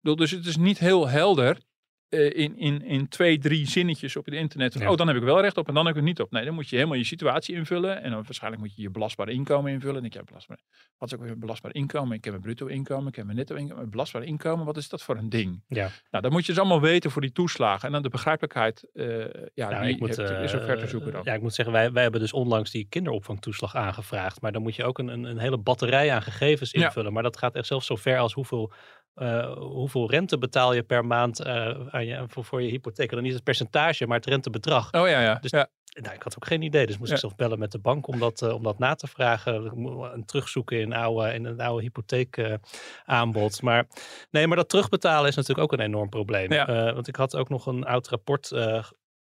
[0.00, 1.58] Dus het is niet heel helder
[2.08, 4.74] in, in, in twee, drie zinnetjes op het internet.
[4.74, 4.90] Ja.
[4.90, 6.30] Oh, dan heb ik wel recht op en dan heb ik het niet op.
[6.30, 8.02] Nee, dan moet je helemaal je situatie invullen.
[8.02, 9.96] En dan waarschijnlijk moet je je belastbare inkomen invullen.
[9.96, 10.58] En ik heb belastbaar,
[10.98, 12.16] wat is ook weer belastbaar inkomen?
[12.16, 13.90] Ik heb een bruto inkomen, ik heb een netto inkomen.
[13.90, 15.62] Belastbaar inkomen, wat is dat voor een ding?
[15.68, 15.90] Ja.
[16.10, 17.86] Nou, dan moet je dus allemaal weten voor die toeslagen.
[17.86, 21.20] En dan de begrijpelijkheid, uh, ja, nou, die moet, is zo ver te zoeken dan.
[21.24, 24.40] Ja, ik moet zeggen, wij, wij hebben dus onlangs die kinderopvangtoeslag aangevraagd.
[24.40, 27.08] Maar dan moet je ook een, een, een hele batterij aan gegevens invullen.
[27.08, 27.12] Ja.
[27.12, 28.72] Maar dat gaat echt zelfs zo ver als hoeveel
[29.16, 33.10] uh, hoeveel rente betaal je per maand uh, aan je, voor, voor je hypotheek.
[33.10, 34.92] Dan niet het percentage, maar het rentebedrag.
[34.92, 35.34] Oh ja, ja.
[35.34, 35.68] Dus ja.
[36.02, 37.14] Nou, ik had ook geen idee, dus moest ja.
[37.14, 39.72] ik zelf bellen met de bank om dat, uh, om dat na te vragen.
[40.12, 43.62] En terugzoeken in, oude, in een oude hypotheekaanbod.
[43.62, 43.86] maar
[44.30, 46.52] nee, maar dat terugbetalen is natuurlijk ook een enorm probleem.
[46.52, 46.94] Ja.
[46.94, 48.52] want ik had ook nog een oud rapport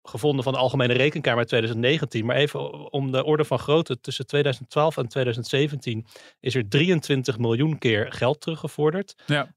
[0.04, 2.26] gevonden van de Algemene Rekenkamer 2019.
[2.26, 4.00] Maar even om de orde van grootte.
[4.00, 6.06] Tussen 2012 en 2017
[6.40, 9.16] is er 23 miljoen keer geld teruggevorderd.
[9.26, 9.48] Ja.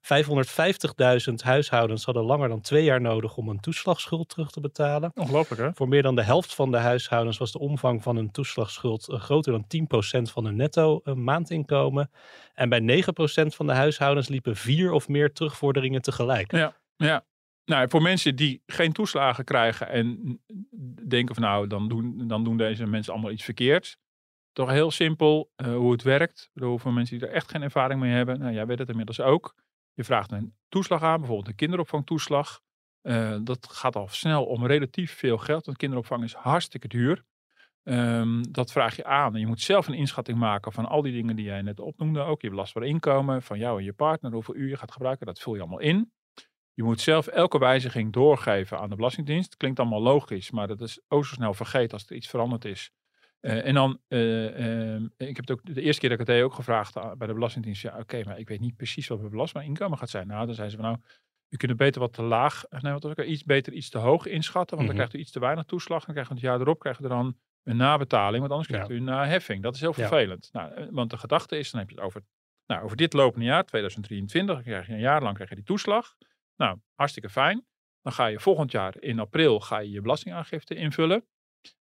[1.28, 5.10] 550.000 huishoudens hadden langer dan twee jaar nodig om een toeslagschuld terug te betalen.
[5.14, 5.70] Ongelooflijk hè?
[5.74, 9.52] Voor meer dan de helft van de huishoudens was de omvang van hun toeslagschuld groter
[9.52, 9.64] dan
[10.18, 12.10] 10% van hun netto maandinkomen.
[12.54, 16.52] En bij 9% van de huishoudens liepen vier of meer terugvorderingen tegelijk.
[16.52, 17.24] Ja, ja.
[17.64, 20.40] Nou, voor mensen die geen toeslagen krijgen en
[21.08, 23.96] denken van nou, dan doen, dan doen deze mensen allemaal iets verkeerds.
[24.52, 26.50] Toch heel simpel uh, hoe het werkt.
[26.54, 28.38] Voor mensen die er echt geen ervaring mee hebben.
[28.38, 29.54] Nou, jij weet het inmiddels ook.
[29.92, 32.60] Je vraagt een toeslag aan, bijvoorbeeld een kinderopvangtoeslag.
[33.02, 37.24] Uh, dat gaat al snel om relatief veel geld, want kinderopvang is hartstikke duur.
[37.82, 39.34] Um, dat vraag je aan.
[39.34, 42.20] En je moet zelf een inschatting maken van al die dingen die jij net opnoemde.
[42.20, 45.26] Ook je belastbaar inkomen van jou en je partner, hoeveel uur je gaat gebruiken.
[45.26, 46.12] Dat vul je allemaal in.
[46.74, 49.56] Je moet zelf elke wijziging doorgeven aan de Belastingdienst.
[49.56, 52.90] Klinkt allemaal logisch, maar dat is ook zo snel vergeten als er iets veranderd is.
[53.40, 56.36] Eh, en dan, eh, ehm, ik heb het ook de eerste keer dat ik het
[56.36, 57.82] deed ook gevraagd aan- bij de Belastingdienst.
[57.82, 60.26] Ja, oké, maar ik weet niet precies wat mijn belastbaar inkomen gaat zijn.
[60.26, 61.02] Nou, dan zeiden ze van nou,
[61.48, 64.26] u kunt het beter wat te laag, nee, wat ook, iets beter iets te hoog
[64.26, 64.76] inschatten.
[64.76, 64.96] Want Mhm.
[64.98, 66.04] dan krijgt u iets te weinig toeslag.
[66.04, 68.38] Dan krijgt u het jaar erop krijgt u dan een nabetaling.
[68.38, 68.94] Want anders krijgt Ja.
[68.94, 69.62] u een naheffing.
[69.62, 70.06] Dat is heel Ja.
[70.06, 70.48] vervelend.
[70.52, 72.22] Nou, eh, want de gedachte is, dan heb je het over,
[72.66, 74.54] nou, over dit lopende jaar, 2023.
[74.54, 76.14] Dan krijg je een jaar lang krijg je die toeslag.
[76.56, 77.66] Nou, hartstikke fijn.
[78.02, 81.26] Dan ga je volgend jaar in april ga je, je belastingaangifte invullen.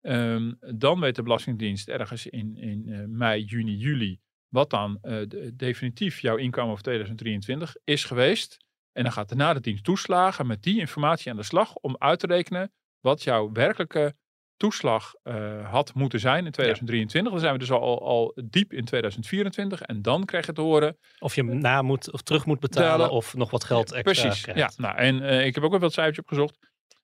[0.02, 5.20] Ehm, dan weet de Belastingdienst ergens in, in eh, mei, juni, juli wat dan eh,
[5.28, 8.58] de- definitief jouw inkomen voor 2023 is geweest.
[8.92, 12.20] En dan gaat daarna de dienst toeslagen met die informatie aan de slag om uit
[12.20, 14.16] te rekenen wat jouw werkelijke
[14.62, 17.32] toeslag eh, had moeten zijn in 2023.
[17.32, 20.98] Dan zijn we dus al, al diep in 2024 en dan krijg je te horen
[21.20, 24.72] Of je na moet of terug moet betalen of nog wat geld extra Precies, ja.
[24.78, 26.58] Nou, en eh, ik heb ook wel wat cijfertjes opgezocht.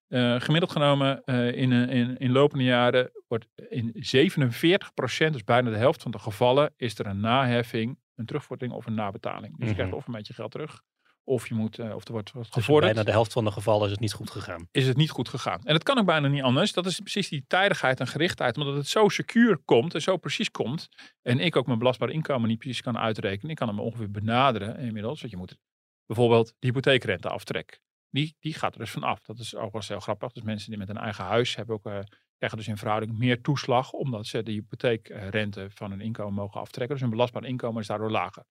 [0.07, 1.23] Eh, gemiddeld genomen
[1.55, 6.73] in, in, in lopende jaren wordt in 47% dus bijna de helft van de gevallen,
[6.77, 9.51] is er een naheffing, een terugvordering of een nabetaling.
[9.51, 9.73] Dus je Mhm.
[9.73, 10.81] krijgt of een beetje geld terug,
[11.27, 13.51] of je moet, eh, of er wordt wat Dus gevorderd bijna de helft van de
[13.51, 14.67] gevallen is het niet goed gegaan.
[14.71, 15.61] is het niet goed gegaan.
[15.63, 16.73] En dat kan ook bijna niet anders.
[16.73, 18.57] Dat is precies die tijdigheid en gerichtheid.
[18.57, 20.89] Omdat het zo secuur komt en zo precies komt.
[21.21, 23.49] En ik ook mijn belastbaar inkomen niet precies kan uitrekenen.
[23.49, 25.19] Ik kan hem ongeveer benaderen inmiddels.
[25.19, 25.57] Want je moet
[26.05, 27.79] bijvoorbeeld de hypotheekrenteaftrek.
[28.09, 29.21] Die, die gaat er dus vanaf.
[29.21, 30.31] Dat is ook wel heel grappig.
[30.31, 31.99] Dus mensen die met een eigen huis hebben ook, eh,
[32.37, 33.91] krijgen dus in verhouding meer toeslag.
[33.91, 36.93] Omdat ze de hypotheekrente van hun inkomen mogen aftrekken.
[36.95, 38.43] Dus hun belastbaar inkomen is daardoor lager.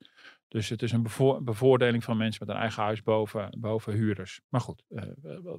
[0.48, 4.40] Dus het is een bevoor- bevoordeling van mensen met een eigen huis boven, boven huurders.
[4.48, 5.02] Maar goed, eh,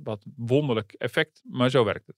[0.04, 2.16] wat- wonderlijk effect, maar zo werkt het.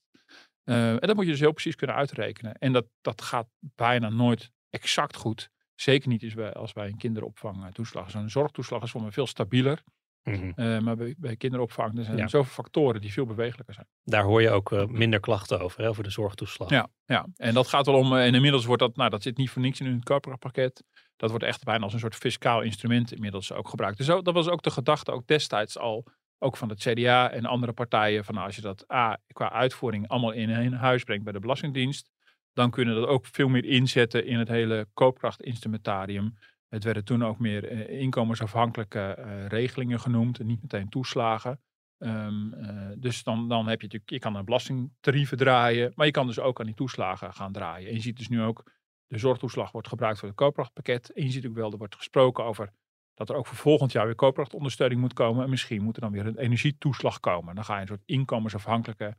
[0.63, 2.53] Eh, en dat moet je dus heel precies kunnen uitrekenen.
[2.53, 5.49] En dat, dat gaat bijna nooit exact goed.
[5.75, 8.11] Zeker niet als bij een kinderopvang eh, toeslag.
[8.11, 9.83] Zo'n zorgtoeslag is voor me veel stabieler.
[10.29, 10.51] Mhm.
[10.55, 12.27] Eh, maar bij, bij kinderopvang er zijn Ja.
[12.27, 13.87] zoveel factoren die veel bewegelijker zijn.
[14.03, 16.69] Daar hoor je ook eh, minder klachten over, hè, over de zorgtoeslag.
[16.69, 18.15] Ja, ja, en dat gaat wel om.
[18.15, 20.83] eh, En inmiddels wordt dat, nou, dat zit niet voor niks in hun koopkrachtpakket.
[21.15, 23.97] Dat wordt echt bijna als een soort fiscaal instrument inmiddels ook gebruikt.
[23.97, 26.05] Dus dat was ook de gedachte, ook destijds al,
[26.39, 28.25] ook van het CDA en andere partijen.
[28.25, 32.09] Van nou, als je dat A, qua uitvoering allemaal in huis brengt bij de Belastingdienst.
[32.53, 36.37] Dan kunnen we dat ook veel meer inzetten in het hele koopkrachtinstrumentarium.
[36.69, 41.61] Het werden toen ook meer eh, inkomensafhankelijke eh, regelingen genoemd en niet meteen toeslagen.
[41.97, 46.11] Ehm, eh, dus dan, dan heb je natuurlijk, je kan aan belastingtarieven draaien, maar je
[46.11, 47.87] kan dus ook aan die toeslagen gaan draaien.
[47.87, 48.71] En je ziet dus nu ook,
[49.07, 51.13] de zorgtoeslag wordt gebruikt voor het koopkrachtpakket.
[51.13, 52.73] En je ziet ook wel, er wordt gesproken over
[53.13, 55.43] dat er ook voor volgend jaar weer koopkrachtondersteuning moet komen.
[55.43, 57.55] En misschien moet er dan weer een energietoeslag komen.
[57.55, 59.17] Dan ga je een soort inkomensafhankelijke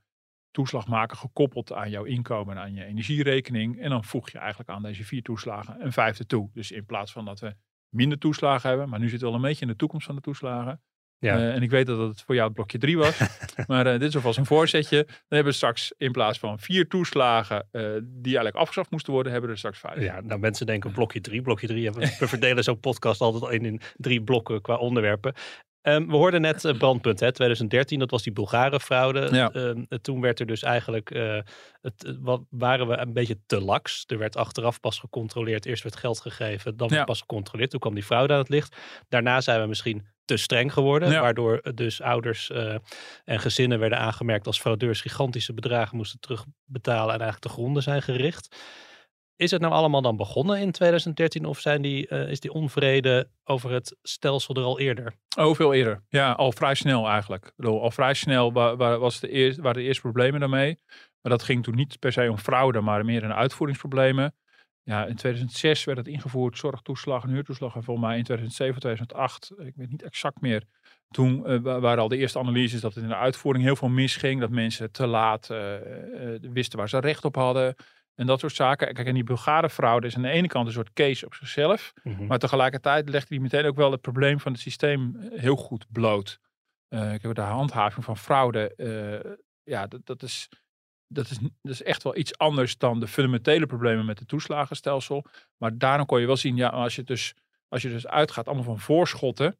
[0.50, 3.80] toeslag maken, gekoppeld aan jouw inkomen en aan je energierekening.
[3.80, 6.50] En dan voeg je eigenlijk aan deze vier toeslagen een vijfde toe.
[6.52, 7.54] Dus in plaats van dat we
[7.88, 10.20] minder toeslagen hebben, maar nu zitten we al een beetje in de toekomst van de
[10.20, 10.80] toeslagen.
[11.20, 11.36] Ja.
[11.36, 13.20] Eh, en ik weet dat het voor jou het blokje 3 was.
[13.66, 15.04] maar eh, dit is alvast een voorzetje.
[15.04, 19.32] Dan hebben we straks in plaats van vier toeslagen eh, die eigenlijk afgeschaft moesten worden,
[19.32, 20.02] hebben we er straks vijf.
[20.02, 21.90] Ja, nou mensen denken blokje drie, blokje drie.
[21.90, 25.34] We we verdelen zo'n podcast altijd in, in drie blokken qua onderwerpen.
[25.82, 29.28] Ehm, we hoorden net eh, brandpunt, hè, 2013, dat was die Bulgare-fraude.
[29.32, 29.50] Ja.
[29.50, 31.38] Ehm, eh, toen werd er dus eigenlijk, eh,
[31.80, 34.04] het, eh, wat, waren we een beetje te laks.
[34.06, 35.66] Er werd achteraf pas gecontroleerd.
[35.66, 36.94] Eerst werd geld gegeven, dan Ja.
[36.94, 37.70] werd pas gecontroleerd.
[37.70, 38.76] Toen kwam die fraude aan het licht.
[39.08, 41.10] Daarna zijn we misschien te streng geworden.
[41.10, 41.20] Ja.
[41.20, 42.50] Waardoor dus ouders
[43.24, 48.02] en gezinnen werden aangemerkt als fraudeurs gigantische bedragen moesten terugbetalen en eigenlijk te gronden zijn
[48.02, 48.56] gericht.
[49.40, 53.28] Is het nou allemaal dan begonnen in 2013 of zijn die, eh, is die onvrede
[53.44, 55.12] over het stelsel er al eerder?
[55.38, 56.02] Oh, veel eerder.
[56.08, 57.52] Ja, al vrij snel eigenlijk.
[57.56, 60.78] Bedoel, al vrij snel wa- wa- was de eerste, waren de eerste problemen daarmee.
[61.22, 64.34] Maar dat ging toen niet per se om fraude, maar meer in uitvoeringsproblemen.
[64.82, 67.74] Ja, in 2006 werd het ingevoerd, zorgtoeslag en huurtoeslag.
[67.74, 70.62] En volgens mij in 2007, 2008, ik weet niet exact meer.
[71.08, 73.88] Toen eh, wa- waren al de eerste analyses dat het in de uitvoering heel veel
[73.88, 74.40] misging.
[74.40, 75.74] Dat mensen te laat eh,
[76.40, 77.74] wisten waar ze recht op hadden.
[78.20, 78.94] En dat soort zaken.
[78.94, 81.92] Kijk, en die Bulgare fraude is aan de ene kant een soort case op zichzelf.
[82.02, 82.26] Mhm.
[82.26, 85.86] Maar tegelijkertijd legde hij meteen ook wel het probleem van het systeem eh, heel goed
[85.88, 86.40] bloot.
[86.88, 88.74] Ik heb de handhaving van fraude.
[88.74, 90.48] eh, ja, dat, dat, is,
[91.06, 95.24] dat, is, dat is echt wel iets anders dan de fundamentele problemen met het toeslagenstelsel.
[95.56, 97.34] Maar daarom kon je wel zien, ja, als je dus,
[97.68, 99.58] als je dus uitgaat allemaal van voorschotten.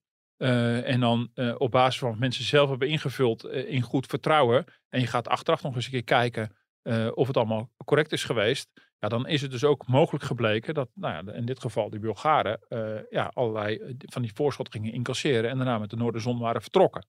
[0.85, 4.65] en dan op basis van wat mensen zelf hebben ingevuld in goed vertrouwen.
[4.89, 6.59] En je gaat achteraf nog eens een keer kijken
[6.91, 8.69] eh, of het allemaal correct is geweest.
[8.99, 12.01] Ja, dan is het dus ook mogelijk gebleken dat, nou ja, in dit geval die
[12.01, 16.39] Bulgaren, eh, ja, allerlei eh, van die voorschot gingen incasseren en daarna met de Noorderzon
[16.39, 17.07] waren vertrokken.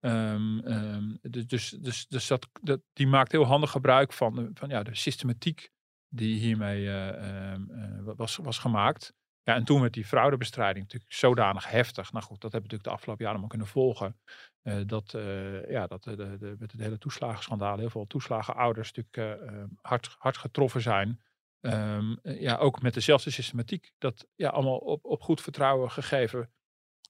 [0.00, 2.48] Ehm, ehm, dus dus, dus, dat,
[2.92, 5.70] die maakt heel handig gebruik van, van ja, de systematiek
[6.10, 9.12] die hiermee eh, ehm, eh, was, was gemaakt.
[9.42, 12.12] Ja, en toen werd die fraudebestrijding natuurlijk zodanig heftig.
[12.12, 14.20] Nou goed, dat hebben we natuurlijk de afgelopen jaren allemaal kunnen volgen.
[14.62, 18.92] eh, dat, eh, ja, dat de, de, de- met het hele toeslagenschandaal heel veel toeslagenouders
[18.92, 21.20] natuurlijk eh, eh, hard, hard getroffen zijn.
[21.60, 23.92] ehm, eh, ja, ook met dezelfde systematiek.
[23.98, 26.50] Dat ja, allemaal op, op goed vertrouwen gegeven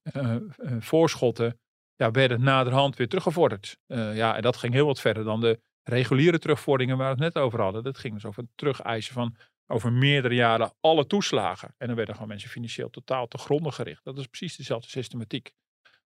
[0.03, 0.41] eh, eh,
[0.81, 1.61] voorschotten.
[1.97, 3.79] Ja, werden naderhand weer teruggevorderd.
[3.87, 7.35] Eh, ja, en dat ging heel wat verder dan de reguliere terugvorderingen waar we het
[7.35, 7.83] net over hadden.
[7.83, 9.37] Dat ging dus over het terugeisen van
[9.71, 11.75] over meerdere jaren alle toeslagen.
[11.79, 14.05] En dan werden gewoon mensen financieel totaal te gronden gericht.
[14.05, 15.53] Dat is precies dezelfde systematiek.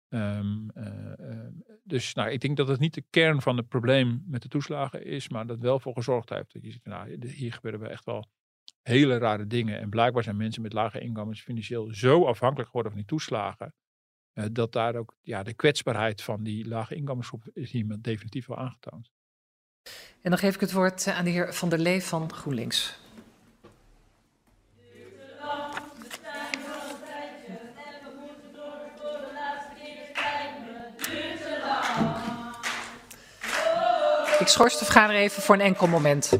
[0.08, 4.22] Ehm, eh, eh, dus nou, ik denk dat het niet de kern van het probleem
[4.26, 6.52] met de toeslagen is, maar dat wel voor gezorgd heeft.
[6.52, 8.28] Dat je ziet, nou, hier gebeuren we echt wel
[8.82, 9.80] hele rare dingen.
[9.80, 13.74] En blijkbaar zijn mensen met lage inkomens financieel zo afhankelijk geworden van die toeslagen.
[14.32, 18.58] eh, dat daar ook ja, de kwetsbaarheid van die lage inkomensgroep is hier definitief wel
[18.58, 19.10] aangetoond.
[20.20, 22.98] En dan geef ik het woord eh, aan de heer Van der Lee van GroenLinks.
[34.44, 36.32] Ik schors de vergadering even voor een enkel moment.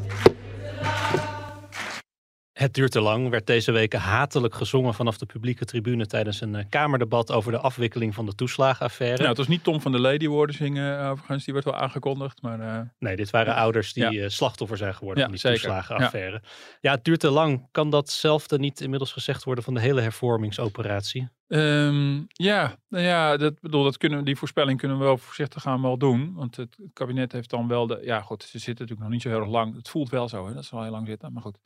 [2.55, 6.55] Het duurt te lang werd deze week hatelijk gezongen vanaf de publieke tribune tijdens een
[6.55, 9.15] eh, kamerdebat over de afwikkeling van de toeslagenaffaire.
[9.17, 11.43] Nou, het was niet Tom van der Lee die woorden zingen, eh, overigens.
[11.45, 12.41] Die werd wel aangekondigd.
[12.41, 14.29] Maar eh, Nee, dit waren ouders die Ja.
[14.29, 15.59] slachtoffer zijn geworden Ja, van die zeker.
[15.59, 16.41] toeslagenaffaire.
[16.81, 16.91] Ja.
[16.91, 17.67] het duurt te lang.
[17.71, 21.29] Kan datzelfde niet inmiddels gezegd worden van de hele hervormingsoperatie?
[21.47, 25.81] Ehm, ja, nou ja, dat bedoel, dat kunnen, die voorspelling kunnen we wel voorzichtig gaan
[25.81, 26.33] wel doen.
[26.33, 27.99] Want het, het kabinet heeft dan wel de.
[28.03, 29.75] Ja, goed, ze zitten natuurlijk nog niet zo heel erg lang.
[29.75, 31.33] Het voelt wel zo, hè, dat ze al heel lang zitten.
[31.33, 31.57] Maar goed.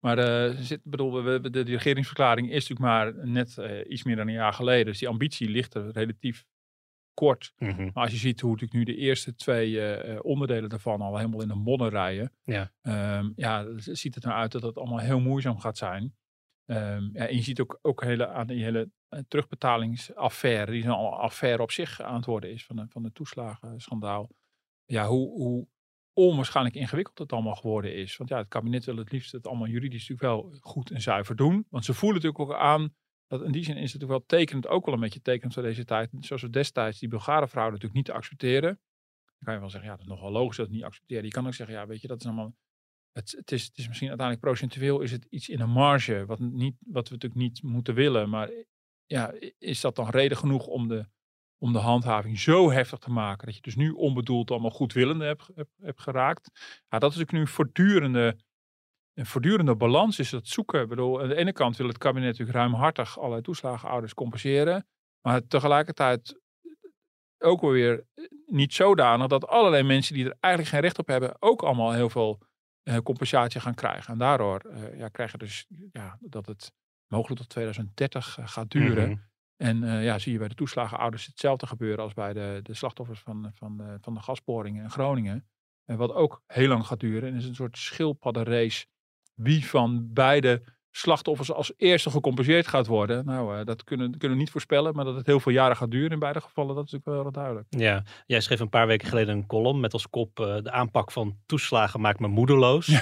[0.00, 4.16] Maar eh, zit, bedoel, we, de, de regeringsverklaring is natuurlijk maar net eh, iets meer
[4.16, 4.86] dan een jaar geleden.
[4.86, 6.44] Dus die ambitie ligt er relatief
[7.14, 7.52] kort.
[7.58, 7.82] Mhm.
[7.82, 11.42] Maar als je ziet hoe natuurlijk nu de eerste twee eh, onderdelen daarvan al helemaal
[11.42, 12.32] in de modder rijden.
[12.42, 12.72] Ja.
[12.82, 16.14] ehm, ja, ziet het eruit dat het allemaal heel moeizaam gaat zijn.
[16.66, 18.90] Ehm, ja, en je ziet ook, ook hele, aan die hele
[19.28, 24.30] terugbetalingsaffaire, die zo'n affaire op zich aan het worden is van de, van de toeslagenschandaal.
[24.84, 25.68] Ja, hoe, hoe
[26.16, 28.16] onwaarschijnlijk ingewikkeld het allemaal geworden is.
[28.16, 31.36] Want ja, het kabinet wil het liefst het allemaal juridisch natuurlijk wel goed en zuiver
[31.36, 31.66] doen.
[31.70, 32.94] Want ze voelen natuurlijk ook aan,
[33.26, 35.62] dat in die zin is het natuurlijk wel tekenend, ook wel een beetje tekenend voor
[35.62, 36.10] deze tijd.
[36.20, 38.80] Zoals we destijds die Bulgare fraude natuurlijk niet te accepteren.
[39.24, 41.24] Dan kan je wel zeggen, ja, dat is nogal logisch dat het niet accepteren.
[41.24, 42.54] Je kan ook zeggen, ja, weet je, dat is allemaal
[43.12, 46.38] het, het, is, het is misschien uiteindelijk procentueel is het iets in een marge, wat,
[46.38, 48.28] niet, wat we natuurlijk niet moeten willen.
[48.28, 48.50] Maar
[49.06, 51.06] ja, is dat dan reden genoeg om de,
[51.58, 55.50] om de handhaving zo heftig te maken, dat je dus nu onbedoeld allemaal goedwillende hebt,
[55.80, 56.50] hebt, geraakt?
[56.88, 58.36] Ja, dat is natuurlijk nu voortdurende,
[59.14, 60.82] een voortdurende balans is dat zoeken.
[60.82, 64.86] Ik bedoel, aan de ene kant wil het kabinet natuurlijk ruimhartig allerlei toeslagenouders compenseren,
[65.20, 66.40] maar tegelijkertijd
[67.38, 68.06] ook wel weer
[68.46, 72.10] niet zodanig dat allerlei mensen die er eigenlijk geen recht op hebben, ook allemaal heel
[72.10, 72.40] veel
[72.82, 74.12] eh, compensatie gaan krijgen.
[74.12, 76.72] En daardoor eh, ja, krijg je dus ja, dat het
[77.06, 79.08] mogelijk tot 2030 eh, gaat duren.
[79.08, 79.18] Mhm.
[79.56, 83.20] En eh, ja, zie je bij de toeslagenouders hetzelfde gebeuren als bij de, de slachtoffers
[83.20, 85.48] van, van, de, van de gasboringen in Groningen.
[85.84, 87.28] Eh, wat ook heel lang gaat duren.
[87.28, 88.86] En is een soort schildpaddenrace.
[89.34, 90.62] Wie van beide
[90.96, 93.24] slachtoffers als eerste gecompenseerd gaat worden.
[93.24, 94.94] Nou, eh, dat kunnen, kunnen we niet voorspellen.
[94.94, 97.32] Maar dat het heel veel jaren gaat duren in beide gevallen, dat is natuurlijk wel
[97.32, 97.66] duidelijk.
[97.70, 101.12] Ja, jij schreef een paar weken geleden een column met als kop eh, de aanpak
[101.12, 102.86] van toeslagen maakt me moedeloos.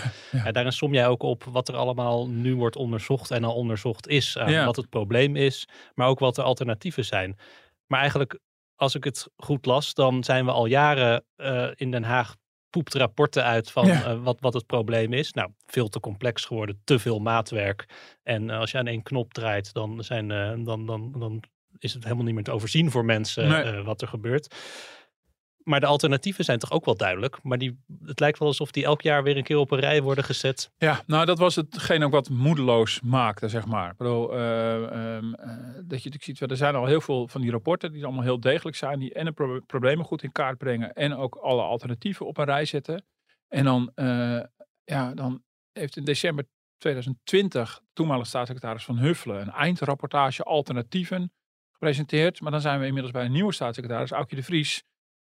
[0.44, 0.52] ja.
[0.52, 4.32] Daarin som jij ook op wat er allemaal nu wordt onderzocht en al onderzocht is.
[4.46, 4.64] Ja.
[4.64, 7.36] Wat het probleem is, maar ook wat de alternatieven zijn.
[7.86, 8.38] Maar eigenlijk,
[8.76, 12.36] als ik het goed las, dan zijn we al jaren eh, in Den Haag
[12.74, 14.04] poept rapporten uit van Ja.
[14.04, 15.32] eh, wat, wat het probleem is.
[15.32, 17.86] Nou, veel te complex geworden, te veel maatwerk.
[18.22, 21.42] En eh, als je aan één knop draait, dan, zijn, eh, dan, dan, dan
[21.78, 23.82] is het helemaal niet meer te overzien voor mensen Nee.
[23.82, 24.54] wat er gebeurt.
[25.64, 27.42] Maar de alternatieven zijn toch ook wel duidelijk.
[27.42, 30.02] Maar die, het lijkt wel alsof die elk jaar weer een keer op een rij
[30.02, 30.70] worden gezet.
[30.76, 33.90] Ja, nou dat was hetgeen ook wat moedeloos maakte, zeg maar.
[33.90, 37.92] Ik eh, ehm, eh, dat je ziet, er zijn al heel veel van die rapporten
[37.92, 41.14] die allemaal heel degelijk zijn, die en de pro- problemen goed in kaart brengen en
[41.14, 43.04] ook alle alternatieven op een rij zetten.
[43.48, 44.40] En dan, eh,
[44.84, 46.44] ja, dan heeft in december
[46.78, 51.32] 2020 toenmalige staatssecretaris Van Huffelen een eindrapportage alternatieven
[51.72, 52.40] gepresenteerd.
[52.40, 54.84] Maar dan zijn we inmiddels bij een nieuwe staatssecretaris, Aukje de Vries.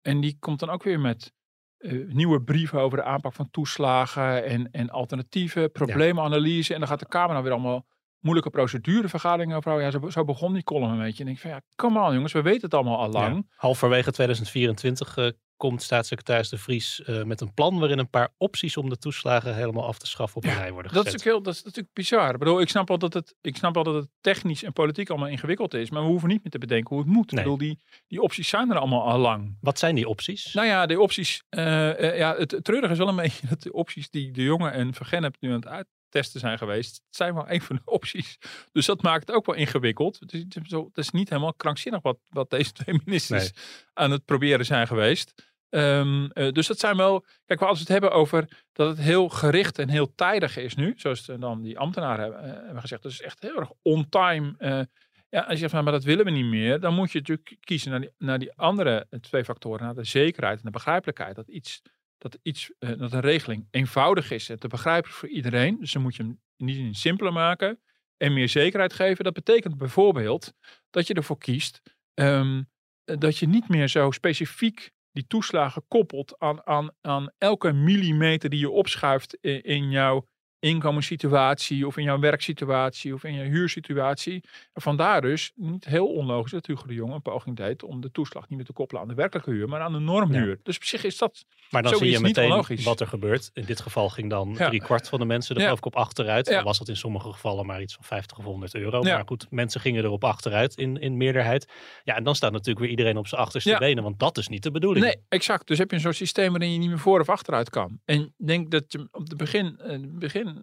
[0.04, 1.32] En die komt dan ook weer met
[1.78, 6.72] eh, nieuwe brieven over de aanpak van toeslagen en, en alternatieven, probleemanalyse.
[6.74, 7.86] En dan gaat de Kamer dan weer allemaal
[8.18, 9.80] moeilijke procedurevergaderingen over.
[9.80, 11.24] Ja, zo, zo begon die column een beetje.
[11.24, 13.34] En ik van ja, come on jongens, we weten het allemaal al lang.
[13.34, 13.42] Ja.
[13.56, 18.76] Halverwege 2024 eh, komt staatssecretaris De Vries eh, met een plan waarin een paar opties
[18.76, 21.06] om de toeslagen helemaal af te schaffen op een Ja, rij worden Dat gezet.
[21.06, 22.32] is, natuurlijk heel, dat is natuurlijk bizar.
[22.32, 25.10] Ik bedoel, ik snap wel dat het, ik snap wel dat het technisch en politiek
[25.10, 25.90] allemaal ingewikkeld is.
[25.90, 27.30] Maar we hoeven niet meer te bedenken hoe het moet.
[27.30, 27.44] Nee.
[27.44, 29.56] Ik bedoel, die, die opties zijn er allemaal al lang.
[29.60, 30.52] Wat zijn die opties?
[30.54, 31.42] Nou ja, de opties.
[31.48, 34.72] eh, eh, ja, het, treurige is wel een beetje dat de opties die de jongen
[34.72, 35.66] en Vergennep nu aan het
[36.14, 38.38] uittesten zijn geweest, zijn wel een van de opties.
[38.72, 40.20] Dus dat maakt het ook wel ingewikkeld.
[40.20, 43.52] Het is, het is niet helemaal krankzinnig wat, wat deze twee ministers
[43.92, 45.34] aan het proberen zijn geweest.
[45.68, 49.28] Ehm, eh, dus dat zijn wel, kijk, als we het hebben over dat het heel
[49.28, 53.12] gericht en heel tijdig is nu, zoals dan die ambtenaren hebben, eh, hebben gezegd, dat
[53.12, 54.54] is echt heel erg on time.
[54.58, 54.80] eh,
[55.28, 57.56] ja, als je zegt, van, maar dat willen we niet meer, dan moet je natuurlijk
[57.60, 61.36] kiezen naar die, naar die andere twee factoren, naar de zekerheid en de begrijpelijkheid.
[61.36, 61.82] Dat iets,
[62.24, 65.80] dat iets, eh, dat een regeling eenvoudig is en te begrijpen voor iedereen.
[65.80, 67.80] Dus dan moet je hem zin simpeler maken
[68.16, 69.24] en meer zekerheid geven.
[69.24, 70.52] Dat betekent bijvoorbeeld
[70.90, 71.82] dat je ervoor kiest
[72.14, 72.62] ehm,
[73.04, 78.58] dat je niet meer zo specifiek die toeslagen koppelt aan, aan, aan elke millimeter die
[78.58, 80.28] je opschuift in, in jouw
[80.64, 84.42] inkomenssituatie of in jouw werksituatie of in je huursituatie.
[84.72, 88.10] En vandaar dus niet heel onlogisch dat Hugo de Jong een poging deed om de
[88.10, 90.58] toeslag niet meer te koppelen aan de werkelijke huur, maar aan de normhuur.
[90.62, 92.84] Dus op zich is dat Maar dan zie je meteen onlogisch.
[92.84, 93.50] wat er gebeurt.
[93.54, 94.68] In dit geval ging dan Ja.
[94.68, 95.66] drie kwart van de mensen er Ja.
[95.66, 96.46] geloof ik op achteruit.
[96.46, 99.02] Dan was dat in sommige gevallen maar iets van 50 of 100 euro.
[99.02, 101.68] Maar goed, mensen gingen erop achteruit in, in meerderheid.
[102.04, 104.02] Ja, en dan staat natuurlijk weer iedereen op zijn achterste benen.
[104.02, 105.04] Want dat is niet de bedoeling.
[105.04, 105.66] Nee, exact.
[105.66, 108.00] Dus heb je een soort systeem waarin je niet meer voor of achteruit kan.
[108.04, 109.98] En ik denk dat je op het begin, eh,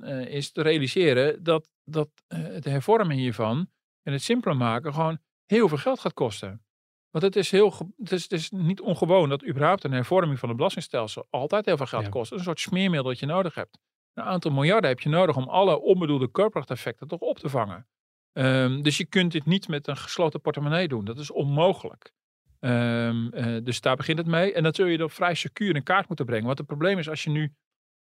[0.01, 3.69] eh, is te realiseren dat, dat eh, het hervormen hiervan
[4.03, 6.63] en het simpeler maken gewoon heel veel geld gaat kosten.
[7.09, 10.47] Want het is, heel, het is, het is niet ongewoon dat überhaupt een hervorming van
[10.47, 12.09] het belastingstelsel altijd heel veel geld Ja.
[12.09, 12.31] kost.
[12.31, 13.77] Een soort smeermiddel dat je nodig hebt.
[14.13, 17.87] Een aantal miljarden heb je nodig om alle onbedoelde corporate effecten toch op te vangen.
[18.31, 21.05] Ehm, dus je kunt dit niet met een gesloten portemonnee doen.
[21.05, 22.11] Dat is onmogelijk.
[22.59, 24.53] Ehm, eh, dus daar begint het mee.
[24.53, 26.45] En dat zul je dan vrij secuur in kaart moeten brengen.
[26.45, 27.53] Want het probleem is als je nu,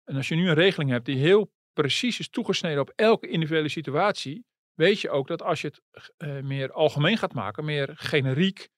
[0.05, 1.51] en als je nu een regeling hebt die heel
[1.81, 5.83] precies is toegesneden op elke individuele situatie, weet je ook dat als je het
[6.16, 8.68] eh, meer algemeen gaat maken, meer generiek,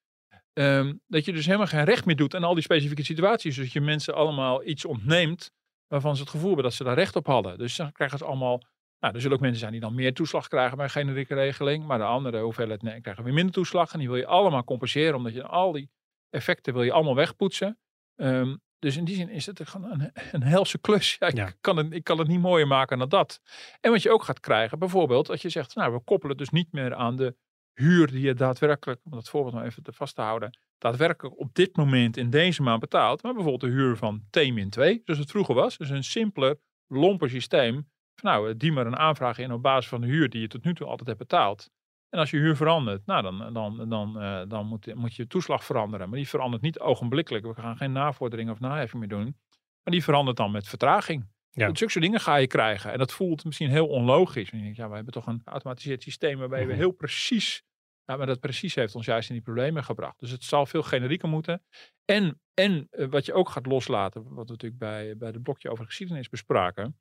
[0.52, 3.54] ehm, dat je dus helemaal geen recht meer doet aan al die specifieke situaties.
[3.54, 5.50] Dus dat je mensen allemaal iets ontneemt
[5.86, 7.58] waarvan ze het gevoel hebben dat ze daar recht op hadden.
[7.58, 8.62] Dus dan krijgen ze allemaal
[9.00, 11.86] nou, er zullen ook mensen zijn die dan meer toeslag krijgen bij een generieke regeling.
[11.86, 13.92] Maar de andere hoeveelheid nee, krijgen weer minder toeslag.
[13.92, 15.14] En die wil je allemaal compenseren.
[15.14, 15.90] Omdat je al die
[16.30, 17.78] effecten wil je allemaal wegpoetsen.
[18.16, 21.16] Ehm, dus in die zin is het gewoon een, een helse klus.
[21.18, 21.56] Ja, ik.
[21.60, 23.40] Kan het, ik kan het niet mooier maken dan dat.
[23.80, 26.72] En wat je ook gaat krijgen, bijvoorbeeld, als je zegt, nou, we koppelen dus niet
[26.72, 27.36] meer aan de
[27.74, 31.54] huur die je daadwerkelijk, om dat voorbeeld nou even te vast te houden, daadwerkelijk op
[31.54, 33.22] dit moment in deze maand betaalt.
[33.22, 35.76] Maar bijvoorbeeld de huur van T-2, zoals het vroeger was.
[35.76, 36.56] Dus een simpeler,
[36.86, 37.74] lomper systeem.
[38.14, 40.64] Van, nou, die maar een aanvraag in op basis van de huur die je tot
[40.64, 41.70] nu toe altijd hebt betaald.
[42.10, 45.64] En als je huur verandert, nou, dan, dan, dan, eh, dan moet, moet je toeslag
[45.64, 46.08] veranderen.
[46.08, 47.46] Maar die verandert niet ogenblikkelijk.
[47.46, 49.36] We gaan geen navordering of naheffing meer doen.
[49.82, 51.28] Maar die verandert dan met vertraging.
[51.50, 51.68] Ja.
[51.68, 52.92] Dus zulke soort dingen ga je krijgen.
[52.92, 54.50] En dat voelt misschien heel onlogisch.
[54.50, 56.76] En je denkt, ja, we hebben toch een geautomatiseerd systeem waarbij we Mhm.
[56.76, 57.62] heel precies...
[58.04, 60.20] Ja, maar dat precies heeft ons juist in die problemen gebracht.
[60.20, 61.62] Dus het zal veel generieker moeten.
[62.04, 65.70] En, en eh, wat je ook gaat loslaten, wat we natuurlijk bij, bij het blokje
[65.70, 66.98] over geschiedenis bespraken,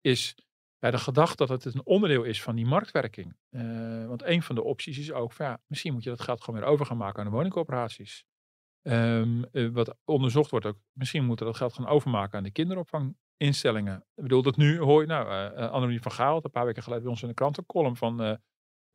[0.00, 0.34] is
[0.78, 3.36] ja, de gedachte dat het een onderdeel is van die marktwerking.
[3.50, 6.44] Eh, want een van de opties is ook, van, ja, misschien moet je dat geld
[6.44, 8.24] gewoon weer over gaan maken aan de woningcorporaties.
[8.82, 12.50] Ehm, eh, wat onderzocht wordt ook, misschien moeten we dat geld gaan overmaken aan de
[12.50, 13.96] kinderopvanginstellingen.
[14.14, 17.02] Ik bedoel, dat nu hoor je, nou, uh, Annemie van Gaal, een paar weken geleden
[17.02, 18.34] bij ons in de krantencolumn van, eh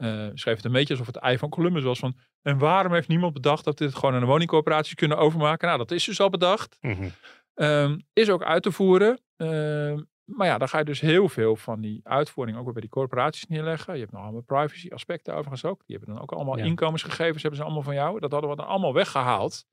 [0.02, 3.08] eh, schreef het een beetje alsof het ei van Columbus was van, en waarom heeft
[3.08, 5.68] niemand bedacht dat dit gewoon aan de woningcorporaties kunnen overmaken?
[5.68, 6.78] Nou, dat is dus al bedacht.
[6.82, 7.10] Mhm.
[7.54, 9.22] Ehm, is ook uit te voeren.
[9.36, 10.02] Ehm,
[10.36, 12.92] maar ja, dan ga je dus heel veel van die uitvoering ook weer bij die
[12.92, 13.94] corporaties neerleggen.
[13.94, 15.86] Je hebt nog allemaal privacy aspecten overigens ook.
[15.86, 16.64] Die hebben dan ook allemaal Ja.
[16.64, 18.20] inkomensgegevens, hebben ze allemaal van jou.
[18.20, 19.66] Dat hadden we dan allemaal weggehaald.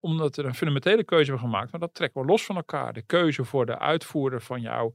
[0.00, 1.70] Omdat er een fundamentele keuze hebben gemaakt.
[1.70, 2.92] Maar dat trekken we los van elkaar.
[2.92, 4.92] De keuze voor de uitvoerder van, jou,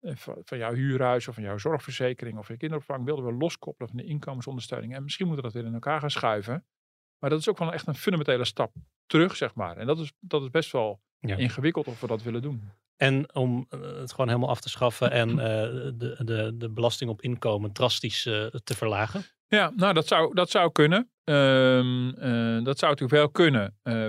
[0.00, 3.88] eh, van van jouw huurhuis of van jouw zorgverzekering of je kinderopvang wilden we loskoppelen
[3.88, 4.94] van de inkomensondersteuning.
[4.94, 6.66] En misschien moeten we dat weer in elkaar gaan schuiven.
[7.18, 8.72] Maar dat is ook wel echt een fundamentele stap
[9.06, 9.76] terug, zeg maar.
[9.76, 11.36] En dat is, dat is best wel Ja.
[11.36, 12.70] ingewikkeld of we dat willen doen.
[12.98, 15.36] En om eh, het gewoon helemaal af te schaffen en eh,
[15.94, 19.22] de, de, de belasting op inkomen drastisch eh, te verlagen.
[19.48, 21.10] Ja, nou dat zou, dat zou kunnen.
[21.24, 23.76] Ehm, eh, dat zou natuurlijk wel kunnen.
[23.82, 24.06] Eh,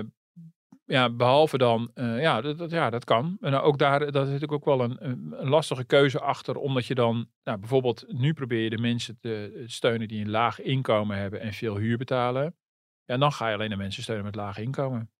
[0.84, 3.36] ja, behalve dan, eh, ja, dat, dat- ja, dat kan.
[3.40, 4.96] En ook daar, dat is natuurlijk ook wel een,
[5.40, 6.56] een lastige keuze achter.
[6.56, 10.60] Omdat je dan, nou, bijvoorbeeld, nu probeer je de mensen te steunen die een laag
[10.60, 12.42] inkomen hebben en veel huur betalen.
[13.04, 15.10] Ja, en dan ga je alleen de mensen steunen met laag inkomen.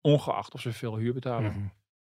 [0.00, 1.50] Ongeacht of ze veel huur betalen.
[1.52, 1.66] Mhm.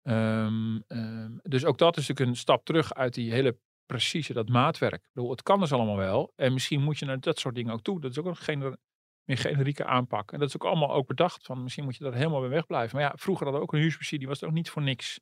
[0.04, 4.50] Ehm, ehm, dus ook dat is natuurlijk een stap terug uit die hele precieze, dat
[4.50, 5.04] maatwerk.
[5.14, 6.34] Ik het kan dus allemaal wel.
[6.36, 8.02] En misschien moet je naar dat soort dingen ook toe.
[8.02, 8.78] Dat is ook een
[9.26, 10.32] generieke aanpak.
[10.32, 11.46] En dat is ook allemaal ook bedacht.
[11.46, 12.98] Van misschien moet je daar helemaal bij wegblijven.
[12.98, 14.28] Maar ja, vroeger hadden we ook een huursubsidie.
[14.28, 15.20] Was het ook niet voor niks.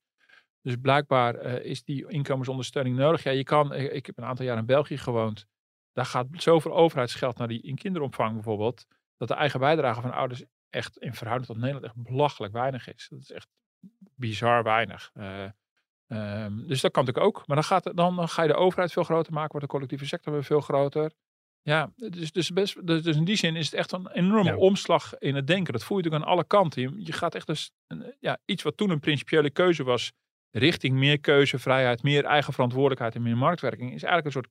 [0.62, 3.24] Dus blijkbaar eh, is die inkomensondersteuning nodig.
[3.24, 5.46] Ja, je kan, eh, ik heb een aantal jaar in België gewoond.
[5.92, 8.86] Daar gaat zoveel overheidsgeld naar die in kinderopvang bijvoorbeeld.
[9.18, 13.08] Dat de eigen bijdrage van ouders echt in verhouding tot Nederland echt belachelijk weinig is.
[13.10, 13.48] Dat is echt
[14.16, 15.12] bizar weinig.
[15.14, 15.44] Eh,
[16.08, 17.48] ehm, dus dat kan natuurlijk ook.
[17.48, 20.06] Maar dan, gaat, het- dan, ga je de overheid veel groter maken, wordt de collectieve
[20.06, 21.12] sector weer veel groter.
[21.64, 24.56] ja, dus, dus, best, dus, dus in die zin is het echt een enorme Ja.
[24.58, 25.74] omslag in het denken.
[25.74, 26.82] Dat voel je natuurlijk aan alle kanten.
[26.82, 30.12] Je, je gaat echt dus, een- ja, iets wat toen een principiële keuze was,
[30.52, 34.50] richting meer keuzevrijheid, meer eigen verantwoordelijkheid en meer marktwerking, is eigenlijk een soort,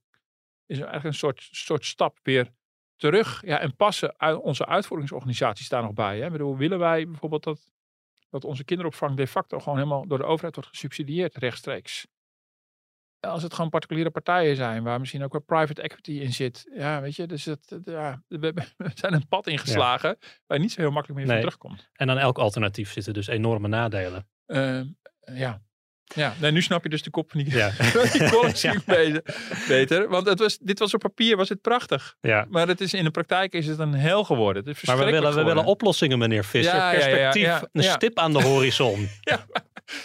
[0.66, 2.48] is eigenlijk een soort, soort stap weer
[2.96, 3.42] terug.
[3.46, 6.18] Ja, en passen onze uitvoeringsorganisaties daar nog bij.
[6.18, 6.24] Hè?
[6.26, 7.72] Ik bedoel, willen wij bijvoorbeeld dat,
[8.30, 12.06] dat onze kinderopvang de facto gewoon helemaal door de overheid wordt gesubsidieerd rechtstreeks?
[13.20, 16.70] als het gewoon particuliere partijen zijn, waar misschien ook wel private equity in zit.
[16.74, 18.52] Ja, weet je, dus dat, ja, we,
[18.94, 21.40] zijn een pad ingeslagen waar niet zo heel makkelijk meer Nee.
[21.42, 21.90] van terugkomt.
[21.92, 24.28] En aan elk alternatief zitten dus enorme nadelen.
[24.46, 24.86] Ehm,
[25.20, 25.62] ja.
[26.14, 27.70] Ja, nee, nu snap je dus de kop van die, Ja.
[27.72, 29.22] van die beter,
[29.68, 30.08] beter.
[30.08, 32.16] Want het was, dit was op papier was het prachtig.
[32.20, 32.46] Ja.
[32.48, 34.64] Maar het is, in de praktijk is het een hel geworden.
[34.64, 36.74] Het is Maar we willen, we willen oplossingen, meneer Visser.
[36.74, 37.92] Ja, ja, ja, Perspectief, ja, een ja.
[37.92, 39.08] stip aan de horizon.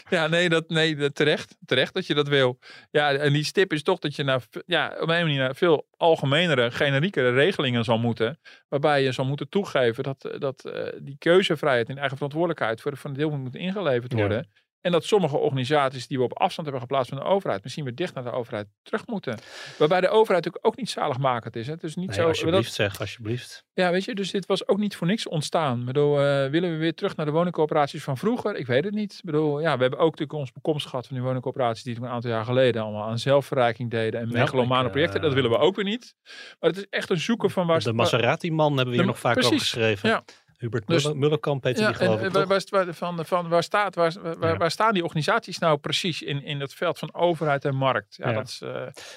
[0.10, 1.58] Ja, nee, dat, nee terecht.
[1.66, 2.60] Terecht dat je dat wil.
[2.92, 5.88] Ja, en die stip is toch dat je naar, ja, op een manier naar veel
[5.98, 8.40] algemenere, generiekere regelingen zal moeten.
[8.68, 13.10] Waarbij je zal moeten toegeven dat, dat eh, die keuzevrijheid en eigen verantwoordelijkheid voor, voor
[13.10, 14.44] een deel moet ingeleverd Ja.
[14.86, 17.96] En dat sommige organisaties die we op afstand hebben geplaatst van de overheid, misschien weer
[17.96, 19.40] dicht naar de overheid terug moeten.
[19.78, 21.68] Waarbij de overheid natuurlijk ook niet zaligmakend is.
[21.68, 21.74] Hè.
[21.74, 22.28] Het is niet Nee, zo.
[22.28, 23.64] alsjeblieft dat- zeg, alsjeblieft.
[23.74, 25.80] ja, weet je, dus dit was ook niet voor niks ontstaan.
[25.80, 28.56] Ik bedoel, eh, willen we weer terug naar de woningcoöperaties van vroeger?
[28.56, 29.14] Ik weet het niet.
[29.14, 32.04] Ik bedoel, ja, we hebben ook natuurlijk ons bekomst gehad van die woningcoöperaties die toen
[32.04, 35.22] een aantal jaar geleden allemaal aan zelfverrijking deden en Ja, megalomane projecten.
[35.22, 36.16] Dat eh, willen we ook weer niet.
[36.60, 37.80] Maar het is echt een zoeken van waar...
[37.80, 40.10] De Maserati-man hebben we hier nog vaak over precies, geschreven.
[40.10, 40.24] ja.
[40.58, 44.14] Hubert Dus- Mullerkamp heette Ja, die geloof en ik, waar, van, van, waar, staat, waar,
[44.40, 44.58] waar, Ja.
[44.58, 48.16] waar staan die organisaties nou precies in, in het veld van overheid en markt?
[48.16, 48.36] Ja, Ja.
[48.36, 48.62] dat is...
[48.62, 48.70] eh,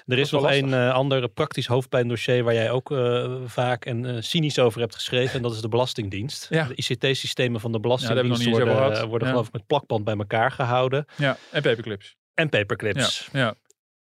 [0.06, 4.58] Er is nog een eh, ander praktisch hoofdpijndossier waar jij ook eh, vaak en cynisch
[4.58, 5.34] over hebt geschreven.
[5.36, 6.46] En dat is de Belastingdienst.
[6.50, 6.64] Ja.
[6.64, 11.04] De ICT-systemen van de Belastingdienst worden, worden geloof ik met plakband bij elkaar gehouden.
[11.16, 12.16] ja, en paperclips.
[12.34, 13.28] En paperclips.
[13.32, 13.54] Ja,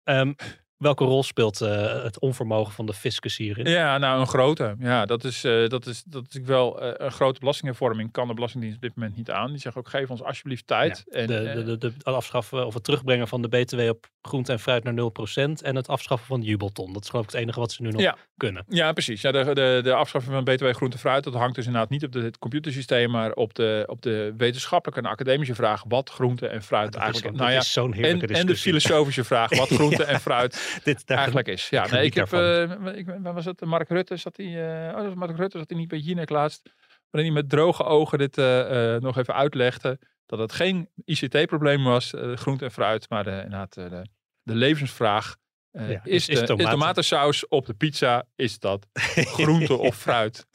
[0.04, 0.34] ja.
[0.78, 3.66] Welke rol speelt eh, het onvermogen van de fiscus hierin?
[3.66, 4.74] Ja, nou een grote.
[4.78, 8.12] Ja, dat is, eh, dat is, dat is wel eh, een grote belastinghervorming.
[8.12, 9.50] Kan de Belastingdienst op dit moment niet aan.
[9.50, 11.04] Die zeggen ook, geef ons alsjeblieft tijd.
[11.10, 14.52] en, de, de, de, de, het afschaffen of het terugbrengen van de BTW op groente
[14.52, 16.92] en fruit naar 0% en het afschaffen van de jubelton.
[16.92, 18.16] Dat is geloof ik het enige wat ze nu nog Ja.
[18.36, 18.64] kunnen.
[18.68, 19.20] Ja, precies.
[19.20, 22.12] Ja, de, de, de afschaffing van BTW groente fruit, dat hangt dus inderdaad niet op
[22.12, 26.92] het computersysteem, maar op de, op de wetenschappelijke en academische vraag wat groente en fruit
[26.92, 28.72] Dat is, eigenlijk dat nou ja, is zo'n en, heerlijke en de discussie.
[28.80, 31.68] filosofische vraag wat groente en fruit Dit, daar eigenlijk is.
[31.68, 33.60] Ja, ik nee, ik heb, eh, ik, waar was het?
[33.64, 36.30] Mark Rutte zat hij, eh, oh, dat was Mark Rutte zat hij niet bij Jinek
[36.30, 36.62] laatst,
[37.10, 42.12] waarin hij met droge ogen dit eh, nog even uitlegde dat het geen ICT-probleem was,
[42.34, 44.06] groente en fruit, maar de, inderdaad de,
[44.42, 45.36] de levensvraag.
[45.70, 48.86] Ja, is, is- de, is tomatensaus op de pizza, is dat
[49.36, 50.46] groente of fruit?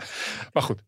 [0.53, 0.82] Maar goed.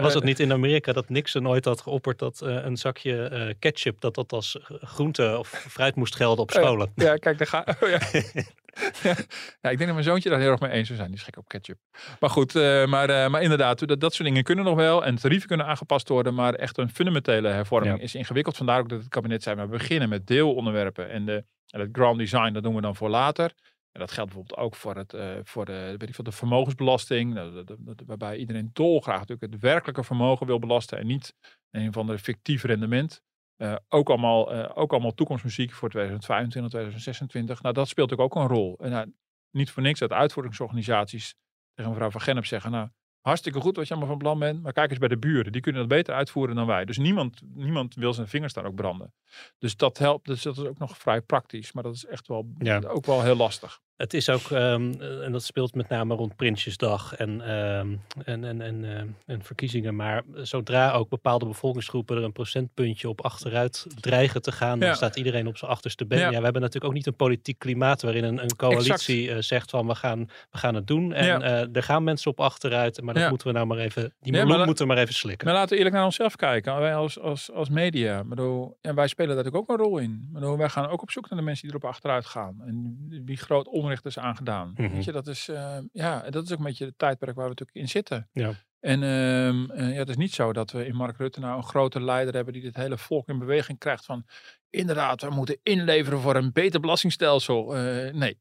[0.00, 4.14] was het niet in Amerika dat Nixon ooit had geopperd dat een zakje ketchup dat
[4.14, 6.92] dat als groente of fruit moest gelden op Oh scholen?
[6.94, 7.98] Ja, kijk, daar ga oh, ja.
[9.02, 9.70] ja.
[9.70, 11.10] Ik denk dat mijn zoontje daar heel erg mee eens zou zijn.
[11.10, 11.78] Die is gek op ketchup.
[12.20, 15.04] Maar goed, eh, maar, eh, maar inderdaad, dat, dat soort dingen kunnen nog wel.
[15.04, 16.34] En tarieven kunnen aangepast worden.
[16.34, 18.02] Maar echt een fundamentele hervorming Ja.
[18.02, 18.56] is ingewikkeld.
[18.56, 21.10] Vandaar ook dat het kabinet zei, we beginnen met deelonderwerpen.
[21.10, 23.52] En, de, en het grand design, dat doen we dan voor later.
[23.92, 27.34] En dat geldt bijvoorbeeld ook voor, het, eh, voor de, weet ik veel, de vermogensbelasting.
[27.34, 30.98] Nou, dat- dat- dat- waarbij iedereen dolgraag natuurlijk het werkelijke vermogen wil belasten.
[30.98, 31.34] En niet
[31.70, 33.22] een van de fictief rendement.
[33.60, 37.62] Eh, ook, allemaal, eh, ook allemaal toekomstmuziek voor 2025, 2026.
[37.62, 38.78] Nou, dat speelt ook een rol.
[38.78, 39.12] En nou,
[39.50, 41.34] niet voor niks dat uitvoeringsorganisaties
[41.74, 42.70] tegen mevrouw Van Gennep zeggen...
[42.70, 42.88] Nou,
[43.20, 45.52] hartstikke goed wat je allemaal van plan bent, maar kijk eens bij de buren.
[45.52, 46.84] Die kunnen dat beter uitvoeren dan wij.
[46.84, 49.14] Dus niemand, niemand wil zijn vingers daar ook branden.
[49.58, 50.26] Dus dat helpt.
[50.26, 51.72] Dus dat is ook nog vrij praktisch.
[51.72, 52.80] Maar dat is echt wel, Ja.
[52.86, 53.80] ook wel heel lastig.
[54.00, 57.88] Het is ook, ehm, eh, en dat speelt met name rond Prinsjesdag en, ehm,
[58.24, 59.96] en, en, en, eh, en verkiezingen.
[59.96, 64.86] Maar zodra ook bepaalde bevolkingsgroepen er een procentpuntje op achteruit dreigen te gaan, Ja.
[64.86, 66.18] dan staat iedereen op zijn achterste been.
[66.18, 66.30] Ja.
[66.30, 66.38] Ja.
[66.38, 69.86] we hebben natuurlijk ook niet een politiek klimaat waarin een, een coalitie eh, zegt van
[69.86, 71.12] we gaan, we gaan het doen.
[71.12, 71.66] En Ja.
[71.72, 74.86] er gaan mensen op achteruit, maar dat moeten we nou maar even, die maar moeten
[74.86, 75.46] we maar even slikken.
[75.46, 76.78] Maar laten we eerlijk naar onszelf kijken.
[76.78, 78.24] Wij als, als, als media.
[78.24, 80.28] Bedoel, en wij spelen daar natuurlijk ook een rol in.
[80.32, 82.62] Bedoel, wij gaan ook op zoek naar de mensen die erop achteruit gaan.
[82.66, 84.72] En wie groot onrecht is aangedaan.
[84.76, 84.92] Mhm.
[84.92, 87.50] Weet je, dat is, eh, ja, dat is ook een beetje het tijdperk waar we
[87.50, 88.28] natuurlijk in zitten.
[88.32, 88.52] Ja.
[88.80, 91.64] En ehm, eh, ja, het is niet zo dat we in Mark Rutte nou een
[91.64, 94.24] grote leider hebben die dit hele volk in beweging krijgt van
[94.70, 97.76] inderdaad, we moeten inleveren voor een beter belastingstelsel.
[97.76, 98.38] Eh, nee,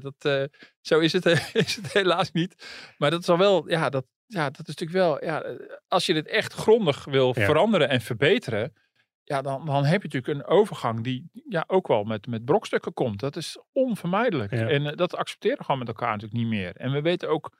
[0.00, 0.48] dat,
[0.80, 1.24] zo is het,
[1.66, 2.66] is het helaas niet.
[2.98, 5.44] Maar dat is al wel, ja, dat, ja, dat is natuurlijk wel, ja,
[5.88, 7.44] als je dit echt grondig wil Ja.
[7.44, 8.72] veranderen en verbeteren,
[9.28, 12.92] ja, dan, dan heb je natuurlijk een overgang die ja, ook wel met, met brokstukken
[12.92, 13.20] komt.
[13.20, 14.50] Dat is onvermijdelijk.
[14.50, 14.68] Ja.
[14.68, 16.76] En eh, dat accepteren we gewoon met elkaar natuurlijk niet meer.
[16.76, 17.50] En we weten ook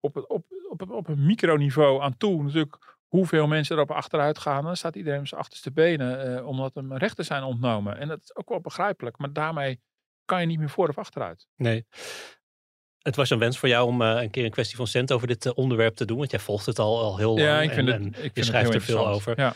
[0.00, 4.64] op, het, op, op, op, een microniveau aan toe natuurlijk hoeveel mensen erop achteruit gaan.
[4.64, 7.98] Dan staat iedereen op zijn achterste benen, eh, omdat hem rechten zijn ontnomen.
[7.98, 9.18] En dat is ook wel begrijpelijk.
[9.18, 9.80] Maar daarmee
[10.24, 11.46] kan je niet meer voor of achteruit.
[11.56, 11.86] Nee.
[12.98, 15.26] Het was een wens voor jou om uh, een keer een kwestie van cent over
[15.26, 16.18] dit onderwerp te doen.
[16.18, 17.40] Want jij volgt het al, al heel lang.
[17.40, 19.40] Ja, ik vind en, het, en ik vind je het schrijft heel er veel over.
[19.40, 19.54] Ja.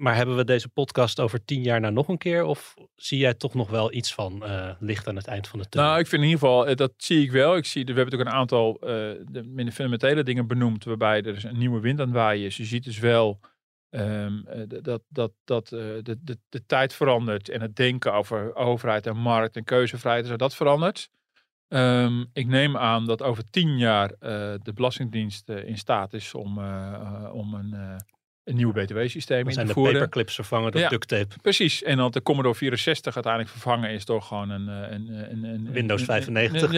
[0.00, 2.44] Maar hebben we deze podcast over tien jaar nou nog een keer?
[2.44, 5.68] Of zie jij toch nog wel iets van uh, licht aan het eind van de
[5.68, 5.88] tunnel?
[5.88, 7.56] Nou, ik vind in ieder geval, eh, dat zie ik wel.
[7.56, 8.88] Ik zie, we hebben natuurlijk een aantal uh,
[9.30, 10.84] de minder fundamentele dingen benoemd.
[10.84, 12.56] Waarbij er dus een nieuwe wind aan het waaien is.
[12.56, 13.40] Je ziet dus wel
[13.90, 14.44] um,
[14.82, 17.48] dat, dat, dat de, de, de tijd verandert.
[17.48, 20.26] En het denken over overheid en markt en keuzevrijheid.
[20.26, 21.10] Dus dat verandert.
[21.68, 24.08] Um, ik neem aan dat over tien jaar
[24.62, 26.58] de Belastingdienst in staat is om,
[27.32, 27.98] om een
[28.44, 30.88] een nieuw btw-systeem in zijn de paperclips vervangen door Ja.
[30.88, 31.34] duct tape.
[31.42, 31.82] Precies.
[31.82, 34.68] En dat de Commodore 64 uiteindelijk vervangen is door gewoon een...
[34.68, 36.62] eh, een, een, een Windows een- 95.
[36.68, 36.74] een-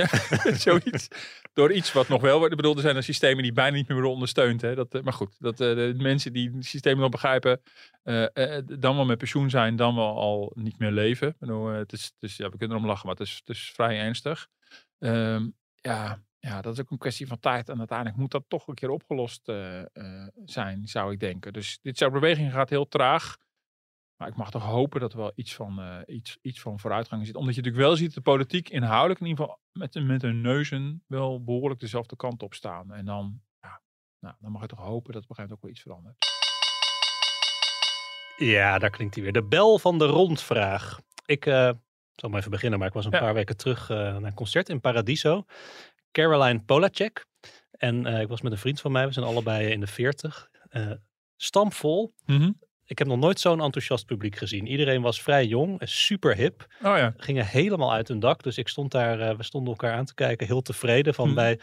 [0.51, 1.09] ja, zoiets.
[1.53, 2.51] Door iets wat nog wel wordt.
[2.51, 4.61] Ik bedoel, er zijn er systemen die bijna niet meer worden ondersteund.
[4.61, 4.75] Hè.
[4.75, 7.61] Dat, eh, maar goed, dat eh, de mensen die het systeem nog begrijpen...
[8.03, 11.29] eh, eh, dan wel met pensioen zijn, dan wel al niet meer leven.
[11.29, 13.41] Ik bedoel, eh, het is, het is, ja, we kunnen erom lachen, maar het is,
[13.45, 14.47] het is vrij ernstig.
[14.99, 15.47] Ehm,
[15.81, 17.69] ja, ja, dat is ook een kwestie van tijd.
[17.69, 21.53] En uiteindelijk moet dat toch een keer opgelost eh, eh, zijn, zou ik denken.
[21.53, 23.37] Dus dit soort beweging gaat heel traag.
[24.17, 27.27] Maar ik mag toch hopen dat er wel iets van, eh, iets, iets van vooruitgang
[27.27, 27.37] zit.
[27.37, 31.05] Omdat je natuurlijk wel ziet, de politiek inhoudelijk in ieder geval met, met hun neuzen
[31.07, 32.93] wel behoorlijk dezelfde kant op staan.
[32.93, 33.81] En dan, ja,
[34.19, 36.17] nou, dan mag je toch hopen dat op een gegeven moment ook wel iets verandert.
[38.37, 39.33] Ja, daar klinkt hij weer.
[39.33, 41.01] De bel van de rondvraag.
[41.27, 41.45] Ik
[42.15, 43.19] zal maar even beginnen, maar ik was een Ja.
[43.19, 45.45] paar weken terug naar een concert in Paradiso.
[46.13, 47.27] Caroline Polacek.
[47.71, 50.49] En eh, ik was met een vriend van mij, we zijn allebei in de 40.
[50.71, 50.91] eh
[51.37, 52.15] stampvol.
[52.27, 52.51] Mhm.
[52.85, 54.67] Ik heb nog nooit zo'n enthousiast publiek gezien.
[54.67, 56.67] Iedereen was vrij jong, en super hip.
[56.83, 57.15] Oh ja.
[57.17, 58.43] Gingen helemaal uit hun dak.
[58.43, 61.15] Dus ik stond daar, eh, we stonden elkaar aan te kijken, heel tevreden.
[61.15, 61.35] Van Hm.
[61.35, 61.61] bij,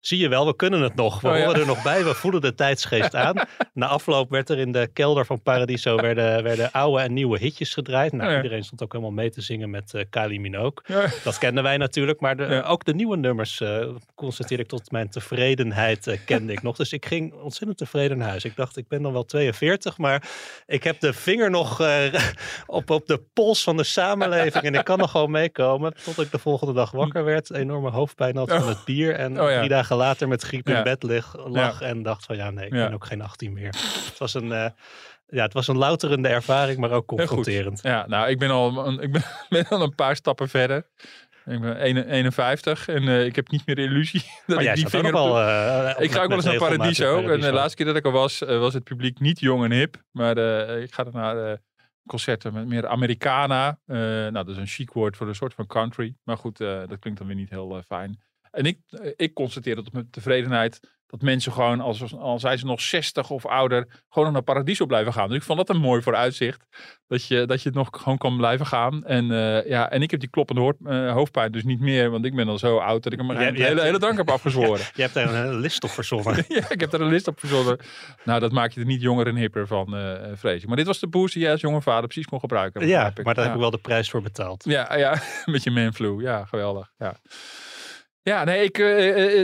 [0.00, 1.20] zie je wel, we kunnen het nog.
[1.20, 1.44] We Oh ja.
[1.44, 3.34] horen er nog bij, we voelen de tijdsgeest aan.
[3.74, 7.72] Na afloop werd er in de kelder van Paradiso werden, werden oude en nieuwe hitjes
[7.74, 8.12] gedraaid.
[8.12, 8.42] Nou, Oh ja.
[8.42, 10.72] iedereen stond ook helemaal mee te zingen met eh Kylie Minogue.
[10.86, 11.06] Ja.
[11.24, 12.60] Dat kenden wij natuurlijk, maar de, Ja.
[12.62, 16.76] ook de nieuwe nummers uh, constateerde ik tot mijn tevredenheid uh, kende ik nog.
[16.76, 18.44] Dus ik ging ontzettend tevreden naar huis.
[18.44, 20.28] Ik dacht, ik ben dan wel 42, maar
[20.66, 21.88] ik heb de vinger nog uh,
[22.66, 25.94] op, op de pols van de samenleving en ik kan nog gewoon meekomen.
[26.04, 29.56] Tot ik de volgende dag wakker werd, enorme hoofdpijn had van het bier en Oh,
[29.56, 32.70] drie dagen later met griep in bed lig, lag en dacht van ja, nee, ik
[32.70, 33.74] ben ook geen 18 meer.
[34.06, 34.46] Het was een...
[34.46, 34.66] uh,
[35.26, 37.82] ja, het was een louterende ervaring, maar ook confronterend.
[37.82, 40.86] Ja, nou, ik ben al een, ik ben, ben al een paar stappen verder.
[41.44, 44.88] Ik ben 51 en uh, ik heb niet meer de illusie dat Maar ik die
[44.88, 45.12] vinger...
[45.12, 47.28] al, uh, ik ga ook wel eens naar Paradiso.
[47.28, 50.02] En de laatste keer dat ik er was, was het publiek niet jong en hip.
[50.10, 51.58] Maar uh, ik ga er naar
[52.06, 53.78] concerten met meer Americana.
[53.86, 56.14] Nou, dat is een chic woord voor een soort van country.
[56.24, 58.20] Maar goed, dat klinkt dan weer niet heel fijn.
[58.50, 58.78] En ik,
[59.16, 60.80] ik constateer dat met tevredenheid
[61.10, 64.86] dat mensen gewoon, als, al zijn ze nog 60 of ouder, gewoon nog naar Paradiso
[64.86, 65.28] blijven gaan.
[65.28, 66.66] Dus ik vond dat een mooi vooruitzicht.
[67.06, 69.04] Dat je, dat je het nog gewoon kan blijven gaan.
[69.04, 72.10] En, uh, ja, en ik heb die kloppende hoort, uh, hoofdpijn dus niet meer.
[72.10, 74.84] Want ik ben al zo oud dat ik hem de hele, hele, heb afgezworen.
[74.94, 76.44] je hebt daar een list op verzonnen.
[76.48, 77.78] ja, ik heb daar een list op verzonnen.
[78.24, 80.68] Nou, dat maakt je er niet jonger en hipper van, uh, vrees ik.
[80.68, 82.86] Maar dit was de boost die jij als jonge vader precies kon gebruiken.
[82.86, 83.42] Ja, maar daar ja.
[83.42, 84.64] heb ik wel de prijs voor betaald.
[84.64, 86.22] Ja, ja met je manflu.
[86.22, 86.90] Ja, geweldig.
[86.98, 87.16] Ja.
[88.22, 88.86] Ja, nee, ik, uh,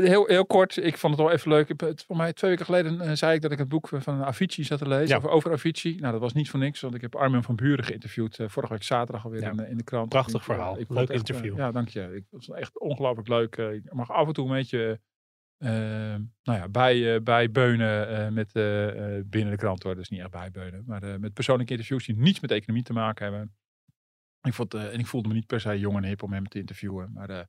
[0.08, 0.76] heel, heel kort.
[0.76, 1.72] Ik vond het wel even leuk.
[2.06, 4.78] Voor mij twee weken geleden uh, zei ik dat ik het boek van Avicii zat
[4.78, 5.08] te lezen.
[5.08, 5.16] Ja.
[5.16, 5.96] Over, over Avicii.
[5.96, 8.38] Nou, dat was niet voor niks, want ik heb Armin van Buren geïnterviewd.
[8.38, 9.50] Uh, vorige week zaterdag alweer ja.
[9.50, 10.08] in, in, de krant.
[10.08, 10.78] Prachtig verhaal.
[10.78, 11.56] Ik leuk echt, interview.
[11.56, 12.14] ja, dank je.
[12.14, 13.56] Ik vond het echt ongelooflijk leuk.
[13.56, 15.00] ik mag af en toe een beetje
[15.58, 18.52] nou ja, bij, bijbeunen met,
[19.26, 19.94] binnen de krant hoor.
[19.94, 20.82] Dus niet echt bijbeunen.
[20.86, 23.54] Maar met persoonlijke interviews die niets met economie te maken hebben.
[24.42, 26.58] Ik vond, en ik voelde me niet per se jong en hip om hem te
[26.58, 27.12] interviewen.
[27.12, 27.46] Maar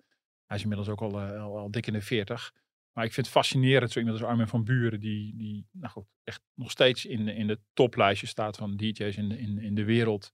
[0.47, 2.53] hij is inmiddels ook al, uh, al, al, dik in de 40.
[2.93, 6.05] Maar ik vind het fascinerend, zo iemand als Armin van Buren, die, die nou goed,
[6.23, 9.83] echt nog steeds in, in de toplijstje staat van DJ's in de, in, in de
[9.83, 10.31] wereld.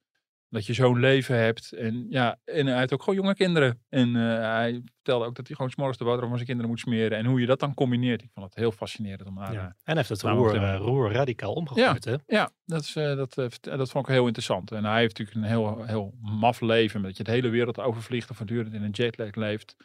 [0.49, 1.71] Dat je zo'n leven hebt.
[1.71, 3.81] En ja, en hij heeft ook gewoon jonge kinderen.
[3.89, 6.79] En uh, hij vertelde ook dat hij gewoon s'morgens de boterham van zijn kinderen moet
[6.79, 7.17] smeren.
[7.17, 8.21] En hoe je dat dan combineert.
[8.21, 9.53] Ik vond het heel fascinerend om naar.
[9.53, 9.65] Ja.
[9.65, 12.17] En hij heeft het roer, uh, roer radicaal omgegooid, ja, hè?
[12.35, 14.71] Ja, dat, is, uh, dat, dat vond ik heel interessant.
[14.71, 17.01] En hij heeft natuurlijk een heel, heel maf leven.
[17.01, 19.75] Dat je de hele wereld overvliegt en voortdurend in een jetlag leeft.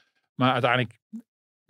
[0.41, 0.99] Maar uiteindelijk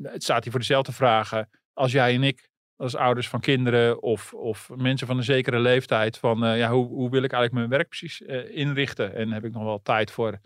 [0.03, 4.35] het staat hij voor dezelfde vragen als jij en ik, als ouders van kinderen of,
[4.35, 6.19] of mensen van een zekere leeftijd.
[6.19, 9.15] Van uh, ja, hoe, hoe wil ik eigenlijk mijn werk precies uh, inrichten?
[9.15, 10.41] En heb ik nog wel tijd voor,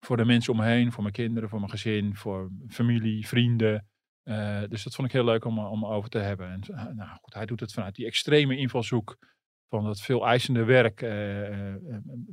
[0.00, 3.88] voor de mensen om me heen, voor mijn kinderen, voor mijn gezin, voor familie, vrienden.
[4.68, 6.50] Dus dat vond ik heel leuk om, om over te hebben.
[6.50, 6.60] En
[6.96, 9.16] nou goed, hij doet het vanuit die extreme invalshoek
[9.68, 11.00] van dat veel eisende werk,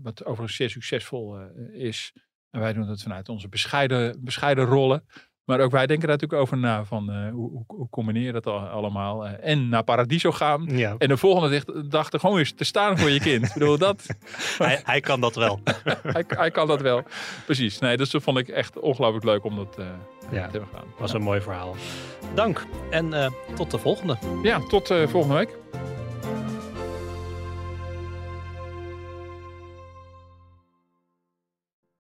[0.01, 1.39] wat overigens zeer succesvol
[1.71, 2.13] is.
[2.49, 5.05] En wij doen het vanuit onze bescheiden, bescheiden rollen.
[5.45, 6.83] Maar ook wij denken daar natuurlijk over na.
[6.83, 9.25] Van, eh, hoe, hoe, combineer je dat al- allemaal?
[9.27, 10.65] Eh, en naar Paradiso gaan.
[10.67, 10.95] Ja.
[10.97, 13.45] En de volgende dag- er gewoon eens te staan voor je kind.
[13.45, 14.05] Ik bedoel, dat,
[14.57, 15.59] hij, hij kan dat wel.
[16.13, 17.03] hij, hij kan dat wel.
[17.45, 17.79] Precies.
[17.79, 19.85] Nee, dus dat vond ik echt ongelooflijk leuk om dat eh,
[20.21, 20.29] Ja.
[20.29, 20.87] te hebben gedaan.
[20.97, 21.75] was een mooi verhaal.
[22.33, 24.17] Dank en eh, tot de volgende.
[24.43, 25.49] Ja, tot eh, volgende week.